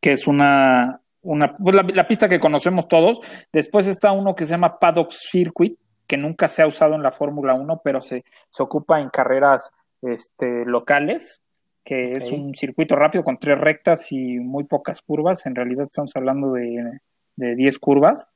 [0.00, 3.20] que es una, una pues, la, pista que conocemos todos.
[3.52, 7.12] Después está uno que se llama Paddock Circuit, que nunca se ha usado en la
[7.12, 9.70] Fórmula 1, pero se, se, ocupa en carreras
[10.00, 11.42] este, locales,
[11.84, 15.44] que es un circuito rápido con tres rectas y muy pocas curvas.
[15.44, 17.00] En realidad estamos hablando de,
[17.36, 18.28] de 10 curvas.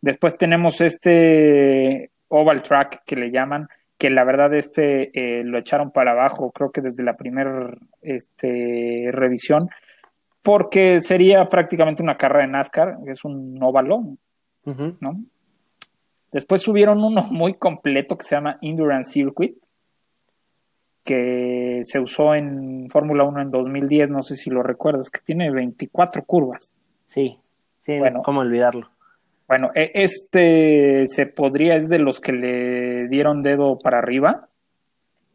[0.00, 5.90] Después tenemos este oval track que le llaman, que la verdad este eh, lo echaron
[5.90, 7.70] para abajo, creo que desde la primera
[8.02, 9.68] este, revisión
[10.48, 14.16] porque sería prácticamente una carrera de NASCAR, es un óvalo,
[14.64, 15.24] ¿no?
[16.32, 19.56] Después subieron uno muy completo que se llama Endurance Circuit,
[21.04, 25.50] que se usó en Fórmula 1 en 2010, no sé si lo recuerdas, que tiene
[25.50, 26.72] 24 curvas.
[27.04, 27.38] Sí,
[27.88, 28.90] sí, bueno, ¿cómo olvidarlo?
[29.48, 34.48] Bueno, e, este se podría, es de los que le dieron dedo para arriba.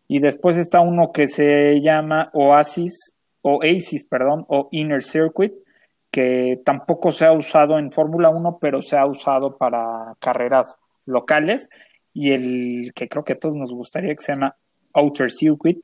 [0.07, 5.53] Y después está uno que se llama Oasis o ACIS, perdón, o Inner Circuit,
[6.11, 11.67] que tampoco se ha usado en Fórmula 1, pero se ha usado para carreras locales.
[12.13, 14.55] Y el que creo que a todos nos gustaría, que se llama
[14.93, 15.79] Outer Circuit,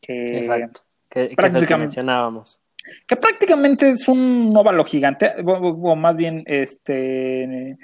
[0.00, 0.80] que, Exacto.
[1.10, 2.58] que, prácticamente, mencionábamos.
[3.06, 7.78] Que prácticamente es un óvalo gigante, o, más bien este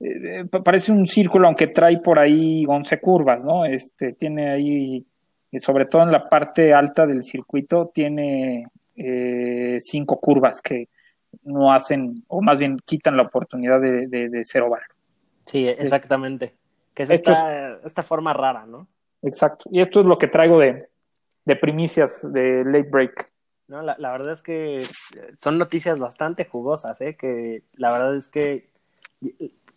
[0.00, 3.64] eh, parece un círculo, aunque trae por ahí 11 curvas, ¿no?
[3.64, 5.06] Este tiene ahí
[5.50, 10.88] y sobre todo en la parte alta del circuito, tiene eh, cinco curvas que
[11.42, 14.82] no hacen, o más bien quitan la oportunidad de, de, ser oval.
[15.44, 16.54] Sí, exactamente.
[16.94, 18.88] Que es esta, esta, forma rara, ¿no?
[19.22, 19.68] Exacto.
[19.70, 20.88] Y esto es lo que traigo de,
[21.44, 23.30] de primicias de late break.
[23.68, 24.82] No, la, la, verdad es que
[25.40, 27.16] son noticias bastante jugosas, ¿eh?
[27.16, 28.62] Que la verdad es que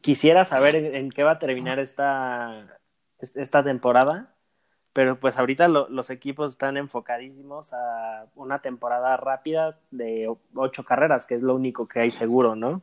[0.02, 2.80] quisiera saber en qué va a terminar esta,
[3.20, 4.34] esta temporada
[4.94, 11.36] pero pues ahorita los equipos están enfocadísimos a una temporada rápida de ocho carreras, que
[11.36, 12.82] es lo único que hay seguro, ¿no?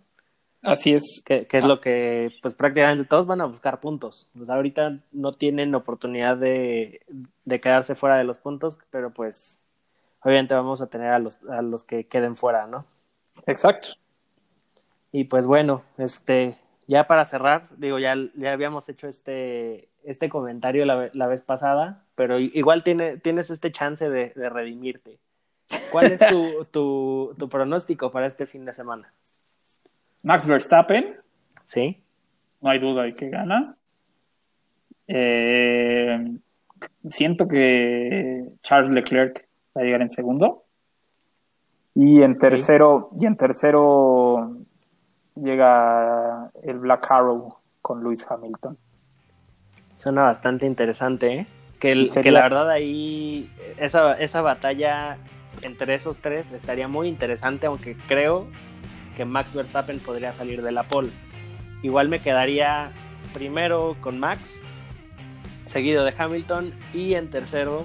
[0.63, 1.23] Así es.
[1.25, 4.31] Que, es lo que, pues prácticamente todos van a buscar puntos.
[4.37, 7.03] Pues ahorita no tienen oportunidad de,
[7.45, 9.63] de, quedarse fuera de los puntos, pero pues
[10.23, 12.85] obviamente vamos a tener a los, a los que queden fuera, ¿no?
[13.47, 13.89] Exacto.
[15.12, 16.57] Y pues bueno, este,
[16.87, 22.05] ya para cerrar, digo, ya, ya habíamos hecho este, este comentario la, la vez pasada,
[22.14, 25.19] pero igual tiene, tienes este chance de, de redimirte.
[25.91, 29.12] ¿Cuál es tu, tu, tu, pronóstico para este fin de semana?
[30.23, 31.16] Max Verstappen.
[31.66, 32.03] Sí.
[32.61, 33.77] No hay duda de que gana.
[35.07, 36.39] Eh,
[37.09, 40.64] siento que Charles Leclerc va a llegar en segundo.
[41.95, 44.57] Y en tercero, y en tercero
[45.35, 48.77] llega el Black Arrow con Lewis Hamilton.
[49.99, 51.47] Suena bastante interesante, ¿eh?
[51.81, 55.16] Que, que la verdad ahí, esa, esa batalla
[55.62, 58.47] entre esos tres estaría muy interesante, aunque creo
[59.16, 61.11] que Max Verstappen podría salir de la pole.
[61.83, 62.91] Igual me quedaría
[63.33, 64.61] primero con Max,
[65.66, 67.85] seguido de Hamilton y en tercero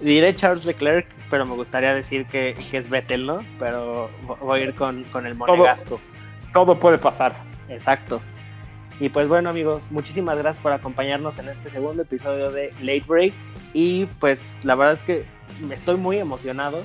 [0.00, 3.40] diré Charles Leclerc, pero me gustaría decir que, es Vettel, ¿no?
[3.58, 6.00] Pero voy a ir con, el monegasco.
[6.52, 7.34] todo puede pasar.
[7.68, 8.20] Exacto.
[9.00, 13.32] Y pues bueno amigos, muchísimas gracias por acompañarnos en este segundo episodio de Late Break.
[13.72, 15.24] Y pues la verdad es que
[15.60, 16.82] me estoy muy emocionado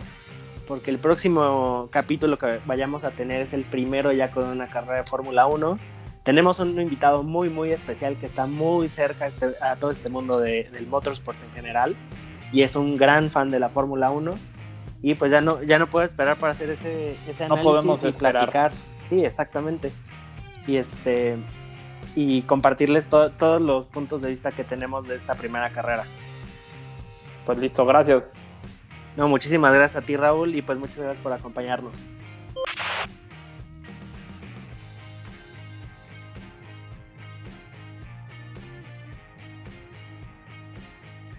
[0.67, 4.97] porque el próximo capítulo que vayamos a tener es el primero ya con una carrera
[4.97, 5.79] de Fórmula 1.
[6.23, 10.39] Tenemos un invitado muy muy especial que está muy cerca este, a todo este mundo
[10.39, 11.95] del motorsport en general
[12.53, 14.35] y es un gran fan de la Fórmula 1
[15.01, 18.03] y pues ya no ya no puedo esperar para hacer ese, ese análisis no podemos
[18.05, 18.71] y platicar.
[19.03, 19.91] Sí, exactamente.
[20.65, 21.35] Y este
[22.15, 26.05] y compartirles todos los puntos de vista que tenemos de esta primera carrera.
[27.45, 28.33] Pues listo, gracias.
[29.17, 31.93] No, muchísimas gracias a ti Raúl y pues muchas gracias por acompañarnos.